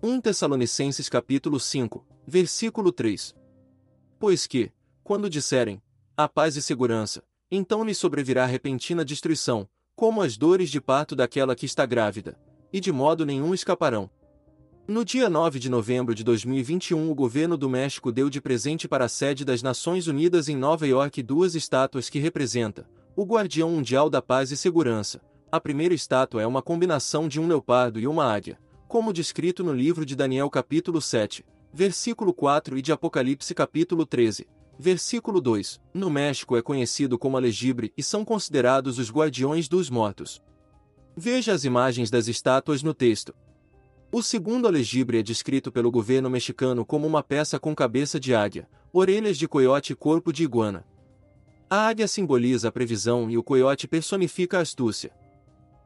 [0.01, 3.35] 1 Tessalonicenses capítulo 5, versículo 3.
[4.19, 4.71] Pois que,
[5.03, 5.81] quando disserem,
[6.17, 11.55] a paz e segurança, então lhe sobrevirá repentina destruição, como as dores de parto daquela
[11.55, 12.37] que está grávida,
[12.71, 14.09] e de modo nenhum escaparão.
[14.85, 19.05] No dia 9 de novembro de 2021, o governo do México deu de presente para
[19.05, 22.83] a sede das Nações Unidas em Nova York duas estátuas que representam
[23.15, 25.21] o Guardião Mundial da Paz e Segurança.
[25.53, 29.71] A primeira estátua é uma combinação de um leopardo e uma águia, como descrito no
[29.71, 34.47] livro de Daniel capítulo 7, versículo 4 e de Apocalipse capítulo 13,
[34.79, 35.79] versículo 2.
[35.93, 40.41] No México é conhecido como alegibre e são considerados os guardiões dos mortos.
[41.15, 43.31] Veja as imagens das estátuas no texto.
[44.11, 48.67] O segundo alegibre é descrito pelo governo mexicano como uma peça com cabeça de águia,
[48.91, 50.83] orelhas de coiote e corpo de iguana.
[51.69, 55.11] A águia simboliza a previsão e o coiote personifica a astúcia.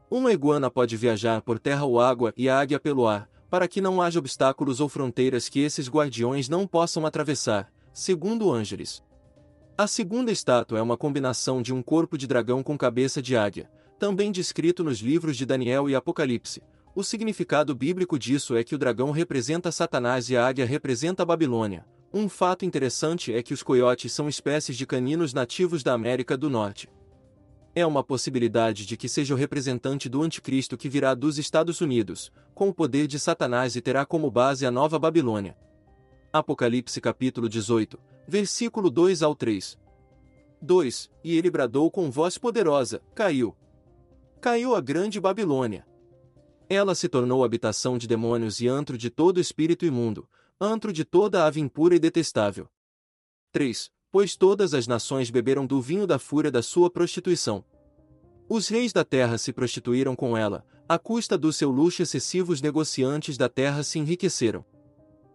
[0.10, 3.82] Uma iguana pode viajar por terra ou água e a águia pelo ar, para que
[3.82, 9.04] não haja obstáculos ou fronteiras que esses guardiões não possam atravessar, segundo Ângeles.
[9.78, 13.70] A segunda estátua é uma combinação de um corpo de dragão com cabeça de águia,
[14.00, 16.62] também descrito nos livros de Daniel e Apocalipse,
[16.98, 21.26] o significado bíblico disso é que o dragão representa Satanás e a águia representa a
[21.28, 21.86] Babilônia.
[22.12, 26.50] Um fato interessante é que os coiotes são espécies de caninos nativos da América do
[26.50, 26.90] Norte.
[27.78, 32.32] É uma possibilidade de que seja o representante do anticristo que virá dos Estados Unidos,
[32.56, 35.56] com o poder de Satanás e terá como base a Nova Babilônia.
[36.34, 39.78] Apocalipse capítulo 18, versículo 2 ao 3.
[40.60, 41.12] 2.
[41.24, 43.56] E ele bradou com voz poderosa: Caiu!
[44.42, 45.86] Caiu a grande Babilônia!
[46.68, 50.28] Ela se tornou habitação de demônios e antro de todo espírito imundo,
[50.60, 52.68] antro de toda ave impura e detestável.
[53.52, 53.92] 3.
[54.12, 57.64] Pois todas as nações beberam do vinho da fúria da sua prostituição.
[58.48, 62.62] Os reis da terra se prostituíram com ela, à custa do seu luxo excessivo os
[62.62, 64.64] negociantes da terra se enriqueceram.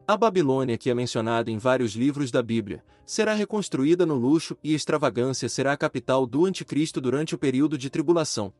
[0.08, 4.74] A Babilônia, que é mencionada em vários livros da Bíblia, será reconstruída no luxo e
[4.74, 8.52] extravagância será a capital do anticristo durante o período de tribulação.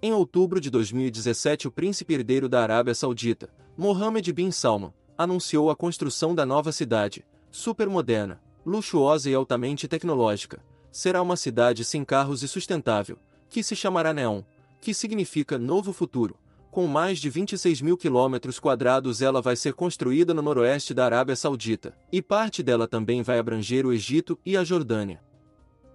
[0.00, 5.76] Em outubro de 2017, o príncipe herdeiro da Arábia Saudita, Mohammed bin Salman, anunciou a
[5.76, 10.62] construção da nova cidade, supermoderna, luxuosa e altamente tecnológica.
[10.90, 14.42] Será uma cidade sem carros e sustentável, que se chamará Neon,
[14.80, 16.36] que significa novo futuro.
[16.70, 21.36] Com mais de 26 mil quilômetros quadrados, ela vai ser construída no noroeste da Arábia
[21.36, 25.22] Saudita, e parte dela também vai abranger o Egito e a Jordânia.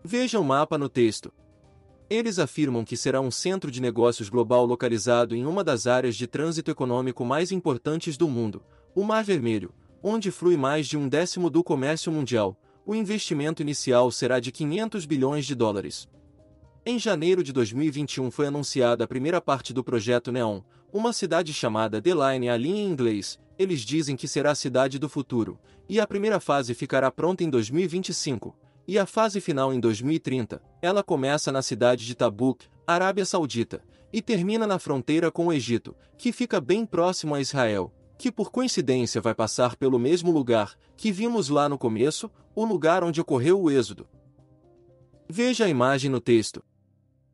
[0.03, 1.33] Veja o mapa no texto.
[2.09, 6.27] Eles afirmam que será um centro de negócios global localizado em uma das áreas de
[6.27, 8.63] trânsito econômico mais importantes do mundo,
[8.95, 9.73] o Mar Vermelho,
[10.07, 12.57] onde flui mais de um décimo do comércio mundial.
[12.85, 16.07] O investimento inicial será de 500 bilhões de dólares.
[16.85, 20.61] Em janeiro de 2021 foi anunciada a primeira parte do projeto Neon,
[20.93, 23.37] uma cidade chamada The Line ali em inglês.
[23.59, 27.49] Eles dizem que será a cidade do futuro, e a primeira fase ficará pronta em
[27.49, 28.55] 2025
[28.87, 30.61] e a fase final em 2030.
[30.81, 33.83] Ela começa na cidade de Tabuk, Arábia Saudita,
[34.13, 38.51] e termina na fronteira com o Egito, que fica bem próximo a Israel, que por
[38.51, 43.61] coincidência vai passar pelo mesmo lugar que vimos lá no começo, o lugar onde ocorreu
[43.61, 44.07] o êxodo.
[45.29, 46.63] Veja a imagem no texto.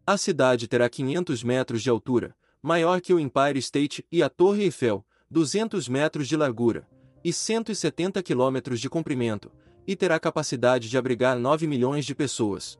[0.05, 4.63] A cidade terá 500 metros de altura, maior que o Empire State e a Torre
[4.63, 6.87] Eiffel, 200 metros de largura
[7.23, 9.49] e 170 quilômetros de comprimento,
[9.87, 12.77] e terá capacidade de abrigar 9 milhões de pessoas.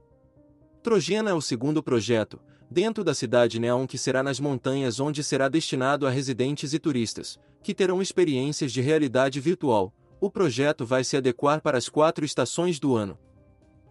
[0.82, 5.48] Trojena é o segundo projeto, dentro da cidade Neon que será nas montanhas onde será
[5.48, 9.94] destinado a residentes e turistas, que terão experiências de realidade virtual.
[10.20, 13.18] O projeto vai se adequar para as quatro estações do ano.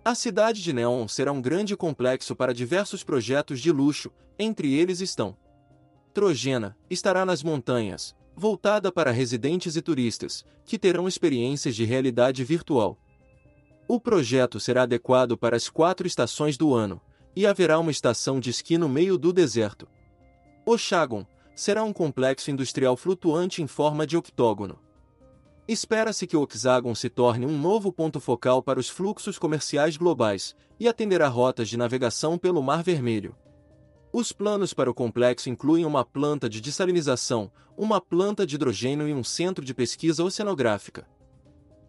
[0.05, 5.01] A cidade de Neon será um grande complexo para diversos projetos de luxo, entre eles
[5.01, 5.37] estão
[6.13, 12.99] Trojena, estará nas montanhas, voltada para residentes e turistas, que terão experiências de realidade virtual.
[13.89, 17.01] O projeto será adequado para as quatro estações do ano,
[17.35, 19.89] e haverá uma estação de esqui no meio do deserto.
[20.67, 24.79] O Chagon será um complexo industrial flutuante em forma de octógono.
[25.67, 30.57] Espera-se que o Hexagon se torne um novo ponto focal para os fluxos comerciais globais
[30.79, 33.37] e atenderá rotas de navegação pelo Mar Vermelho.
[34.13, 39.15] Os planos para o complexo incluem uma planta de dessalinização, uma planta de hidrogênio e
[39.15, 41.07] um centro de pesquisa oceanográfica.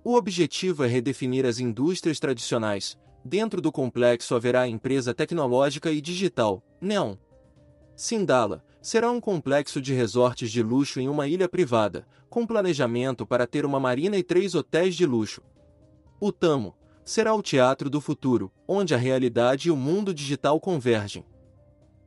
[0.04, 2.98] O objetivo é redefinir as indústrias tradicionais.
[3.26, 7.16] Dentro do complexo haverá empresa tecnológica e digital, Neon.
[7.96, 13.48] Sindala será um complexo de resorts de luxo em uma ilha privada, com planejamento para
[13.48, 15.42] ter uma marina e três hotéis de luxo.
[16.20, 21.26] O Tamo será o teatro do futuro, onde a realidade e o mundo digital convergem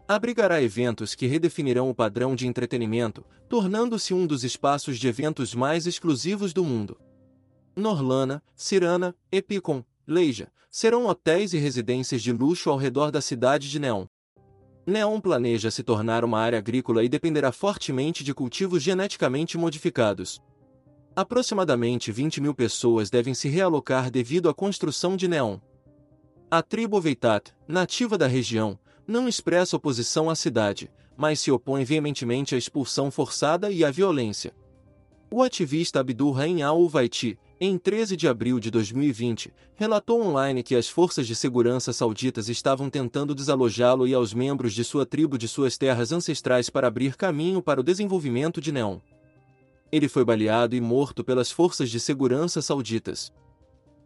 [0.09, 5.87] abrigará eventos que redefinirão o padrão de entretenimento, tornando-se um dos espaços de eventos mais
[5.87, 6.99] exclusivos do mundo.
[7.75, 13.79] Norlana, Cirana, Epicon, Leija serão hotéis e residências de luxo ao redor da cidade de
[13.79, 14.07] Neon.
[14.87, 20.41] Neon planeja se tornar uma área agrícola e dependerá fortemente de cultivos geneticamente modificados.
[21.17, 25.59] Aproximadamente 20 mil pessoas devem se realocar devido à construção de Neon.
[26.49, 28.79] A tribo Veitat, nativa da região,
[29.09, 34.55] não expressa oposição à cidade, mas se opõe veementemente à expulsão forçada e à violência.
[35.29, 40.91] O ativista Abdul Rahim al-Vaiti, em 13 de abril de 2020, relatou online que as
[40.91, 45.79] forças de segurança sauditas estavam tentando desalojá-lo e aos membros de sua tribo de suas
[45.79, 48.99] terras ancestrais para abrir caminho para o desenvolvimento de Neon.
[49.91, 53.33] Ele foi baleado e morto pelas forças de segurança sauditas.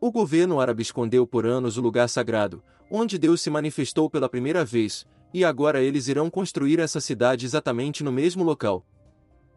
[0.00, 4.64] O governo árabe escondeu por anos o lugar sagrado, onde Deus se manifestou pela primeira
[4.64, 8.86] vez, e agora eles irão construir essa cidade exatamente no mesmo local.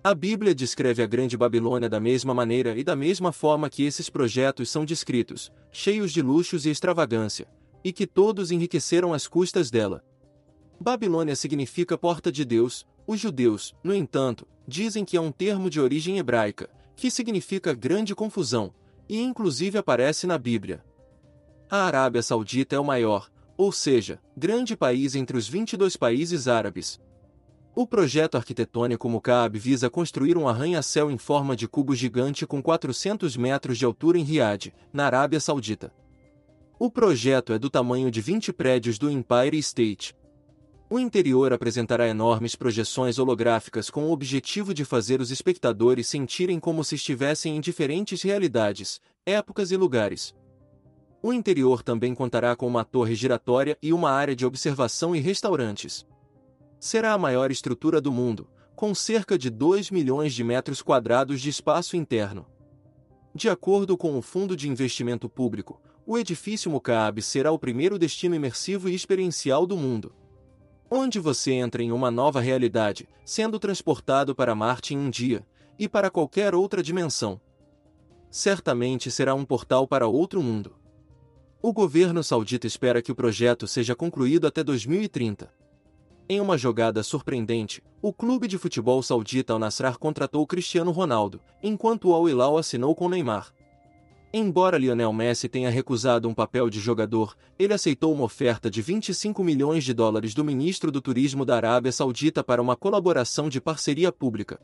[0.06, 4.10] A Bíblia descreve a Grande Babilônia da mesma maneira e da mesma forma que esses
[4.10, 7.48] projetos são descritos, cheios de luxos e extravagância,
[7.82, 10.04] e que todos enriqueceram às custas dela.
[10.78, 15.80] Babilônia significa porta de Deus, os judeus, no entanto, dizem que é um termo de
[15.80, 18.74] origem hebraica, que significa grande confusão,
[19.08, 20.84] e inclusive aparece na Bíblia.
[21.70, 27.00] A Arábia Saudita é o maior, ou seja, grande país entre os 22 países árabes.
[27.76, 33.36] O projeto arquitetônico Mukaab visa construir um arranha-céu em forma de cubo gigante com 400
[33.36, 35.92] metros de altura em Riad, na Arábia Saudita.
[36.78, 40.16] O projeto é do tamanho de 20 prédios do Empire State.
[40.88, 46.84] O interior apresentará enormes projeções holográficas com o objetivo de fazer os espectadores sentirem como
[46.84, 50.36] se estivessem em diferentes realidades, épocas e lugares.
[51.24, 56.06] O interior também contará com uma torre giratória e uma área de observação e restaurantes.
[56.84, 61.50] Será a maior estrutura do mundo, com cerca de 2 milhões de metros quadrados de
[61.50, 62.46] espaço interno.
[63.34, 68.36] De acordo com o Fundo de Investimento Público, o edifício Mukaab será o primeiro destino
[68.36, 70.14] imersivo e experiencial do mundo.
[70.92, 75.48] Onde você entra em uma nova realidade, sendo transportado para Marte em um dia,
[75.80, 77.40] e para qualquer outra dimensão.
[78.30, 80.76] Certamente será um portal para outro mundo.
[81.62, 85.63] O governo saudita espera que o projeto seja concluído até 2030.
[86.30, 92.10] Em uma jogada surpreendente, o clube de futebol saudita Al Nassr contratou Cristiano Ronaldo, enquanto
[92.10, 93.54] o Al Hilal assinou com Neymar.
[94.34, 99.44] Embora Lionel Messi tenha recusado um papel de jogador, ele aceitou uma oferta de 25
[99.44, 104.12] milhões de dólares do ministro do Turismo da Arábia Saudita para uma colaboração de parceria
[104.12, 104.60] pública.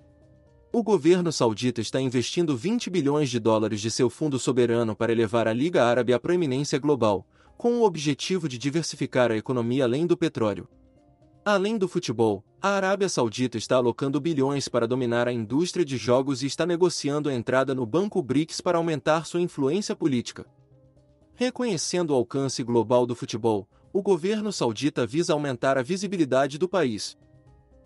[0.71, 5.47] O governo saudita está investindo 20 bilhões de dólares de seu fundo soberano para elevar
[5.47, 10.15] a Liga Árabe à proeminência global, com o objetivo de diversificar a economia além do
[10.15, 10.69] petróleo.
[11.43, 16.43] Além do futebol, a Arábia Saudita está alocando bilhões para dominar a indústria de jogos
[16.43, 20.45] e está negociando a entrada no Banco BRICS para aumentar sua influência política.
[21.35, 27.17] Reconhecendo o alcance global do futebol, o governo saudita visa aumentar a visibilidade do país.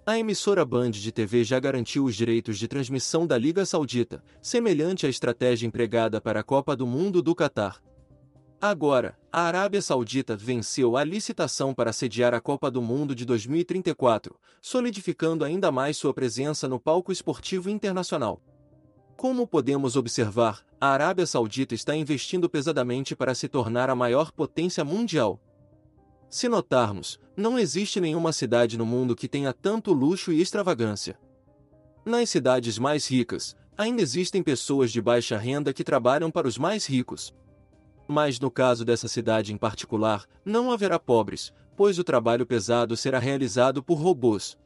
[0.06, 5.06] A emissora Band de TV já garantiu os direitos de transmissão da Liga Saudita, semelhante
[5.06, 7.82] à estratégia empregada para a Copa do Mundo do Catar.
[8.66, 14.40] Agora, a Arábia Saudita venceu a licitação para sediar a Copa do Mundo de 2034,
[14.62, 18.42] solidificando ainda mais sua presença no palco esportivo internacional.
[19.18, 24.86] Como podemos observar, a Arábia Saudita está investindo pesadamente para se tornar a maior potência
[24.86, 25.42] mundial.
[26.30, 31.20] Se notarmos, não existe nenhuma cidade no mundo que tenha tanto luxo e extravagância.
[32.06, 36.86] Nas cidades mais ricas, ainda existem pessoas de baixa renda que trabalham para os mais
[36.86, 37.34] ricos.
[38.08, 43.20] Mas no caso dessa cidade em particular, não haverá pobres, pois o trabalho pesado será
[43.20, 44.58] realizado por robôs.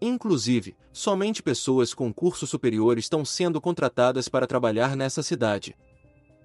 [0.00, 5.76] Inclusive, somente pessoas com curso superior estão sendo contratadas para trabalhar nessa cidade.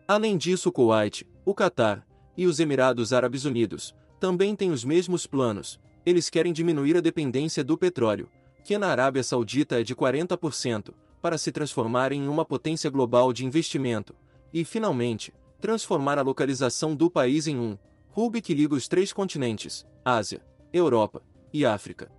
[0.07, 2.05] Além disso, o Kuwait, o Catar
[2.37, 5.79] e os Emirados Árabes Unidos também têm os mesmos planos.
[6.05, 8.29] Eles querem diminuir a dependência do petróleo,
[8.63, 13.45] que na Arábia Saudita é de 40%, para se transformar em uma potência global de
[13.45, 14.13] investimento.
[14.53, 17.77] E, finalmente, transformar a localização do país em um
[18.15, 20.41] hub que liga os três continentes, Ásia,
[20.71, 22.11] Europa e África.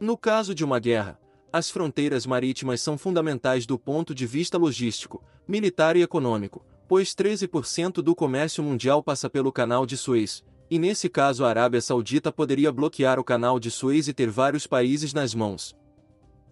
[0.00, 1.18] No caso de uma guerra,
[1.52, 8.02] as fronteiras marítimas são fundamentais do ponto de vista logístico, militar e econômico, pois 13%
[8.02, 12.70] do comércio mundial passa pelo Canal de Suez, e nesse caso a Arábia Saudita poderia
[12.70, 15.74] bloquear o Canal de Suez e ter vários países nas mãos.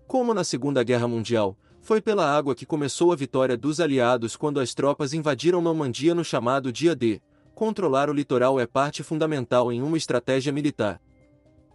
[0.06, 1.56] Como na Segunda Guerra Mundial,
[1.86, 6.24] foi pela água que começou a vitória dos aliados quando as tropas invadiram Normandia no
[6.24, 7.22] chamado Dia D.
[7.54, 11.00] Controlar o litoral é parte fundamental em uma estratégia militar.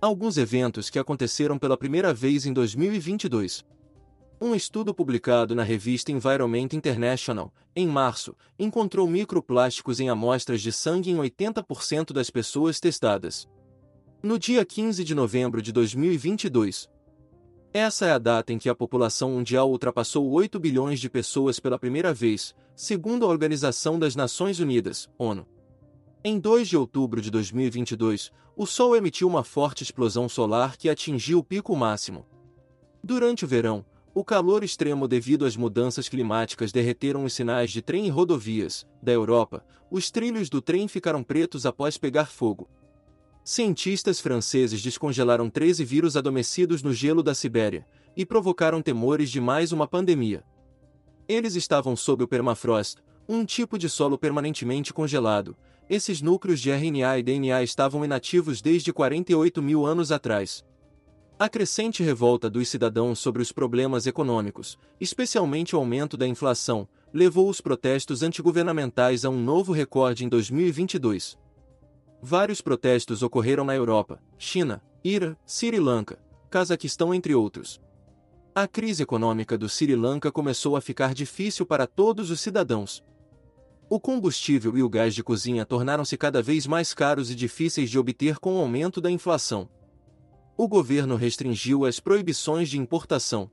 [0.01, 3.63] Alguns eventos que aconteceram pela primeira vez em 2022.
[4.41, 11.09] Um estudo publicado na revista Environment International, em março, encontrou microplásticos em amostras de sangue
[11.09, 13.47] em 80% das pessoas testadas.
[14.21, 16.89] No dia 15 de novembro de 2022,
[17.73, 21.79] essa é a data em que a população mundial ultrapassou 8 bilhões de pessoas pela
[21.79, 25.45] primeira vez, segundo a Organização das Nações Unidas, ONU.
[26.23, 31.39] Em 2 de outubro de 2022, o Sol emitiu uma forte explosão solar que atingiu
[31.39, 32.25] o pico máximo.
[33.01, 38.05] Durante o verão, o calor extremo devido às mudanças climáticas derreteram os sinais de trem
[38.05, 38.85] e rodovias.
[39.01, 42.69] Da Europa, os trilhos do trem ficaram pretos após pegar fogo.
[43.43, 49.71] Cientistas franceses descongelaram 13 vírus adormecidos no gelo da Sibéria e provocaram temores de mais
[49.71, 50.43] uma pandemia.
[51.27, 55.57] Eles estavam sob o permafrost, um tipo de solo permanentemente congelado.
[55.89, 60.63] Esses núcleos de RNA e DNA estavam inativos desde 48 mil anos atrás.
[61.39, 67.49] A crescente revolta dos cidadãos sobre os problemas econômicos, especialmente o aumento da inflação, levou
[67.49, 71.40] os protestos antigovernamentais a um novo recorde em 2022.
[72.21, 76.19] Vários protestos ocorreram na Europa, China, Irã, Sri Lanka,
[76.51, 77.81] Cazaquistão, entre outros.
[78.53, 83.03] A crise econômica do Sri Lanka começou a ficar difícil para todos os cidadãos.
[83.89, 87.97] O combustível e o gás de cozinha tornaram-se cada vez mais caros e difíceis de
[87.97, 89.67] obter com o aumento da inflação.
[90.55, 93.49] O governo restringiu as proibições de importação,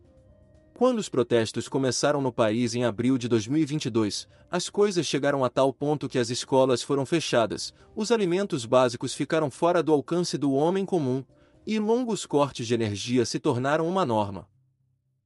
[0.79, 5.73] quando os protestos começaram no país em abril de 2022, as coisas chegaram a tal
[5.73, 10.87] ponto que as escolas foram fechadas, os alimentos básicos ficaram fora do alcance do homem
[10.87, 11.25] comum,
[11.67, 14.47] e longos cortes de energia se tornaram uma norma.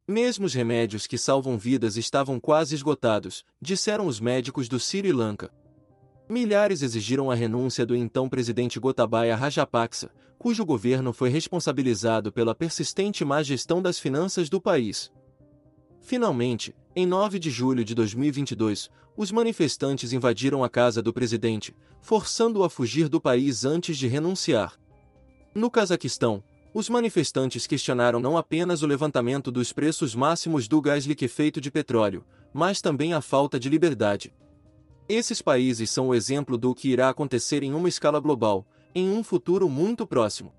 [0.08, 5.50] Mesmo os remédios que salvam vidas estavam quase esgotados, disseram os médicos do Sri Lanka.
[6.30, 13.22] Milhares exigiram a renúncia do então presidente Gotabaya Rajapaksa, cujo governo foi responsabilizado pela persistente
[13.22, 15.12] má gestão das finanças do país.
[16.02, 22.64] Finalmente, Em 9 de julho de 2022, os manifestantes invadiram a casa do presidente, forçando-o
[22.64, 24.78] a fugir do país antes de renunciar.
[25.54, 26.44] No Cazaquistão,
[26.74, 32.26] os manifestantes questionaram não apenas o levantamento dos preços máximos do gás liquefeito de petróleo,
[32.52, 34.34] mas também a falta de liberdade.
[35.08, 39.22] Esses países são o exemplo do que irá acontecer em uma escala global, em um
[39.22, 40.52] futuro muito próximo.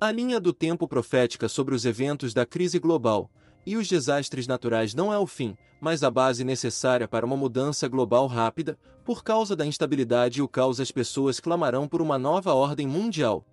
[0.00, 3.30] A linha do tempo profética sobre os eventos da crise global,
[3.64, 7.88] e os desastres naturais não é o fim, mas a base necessária para uma mudança
[7.88, 12.54] global rápida, por causa da instabilidade e o caos as pessoas clamarão por uma nova
[12.54, 13.44] ordem mundial,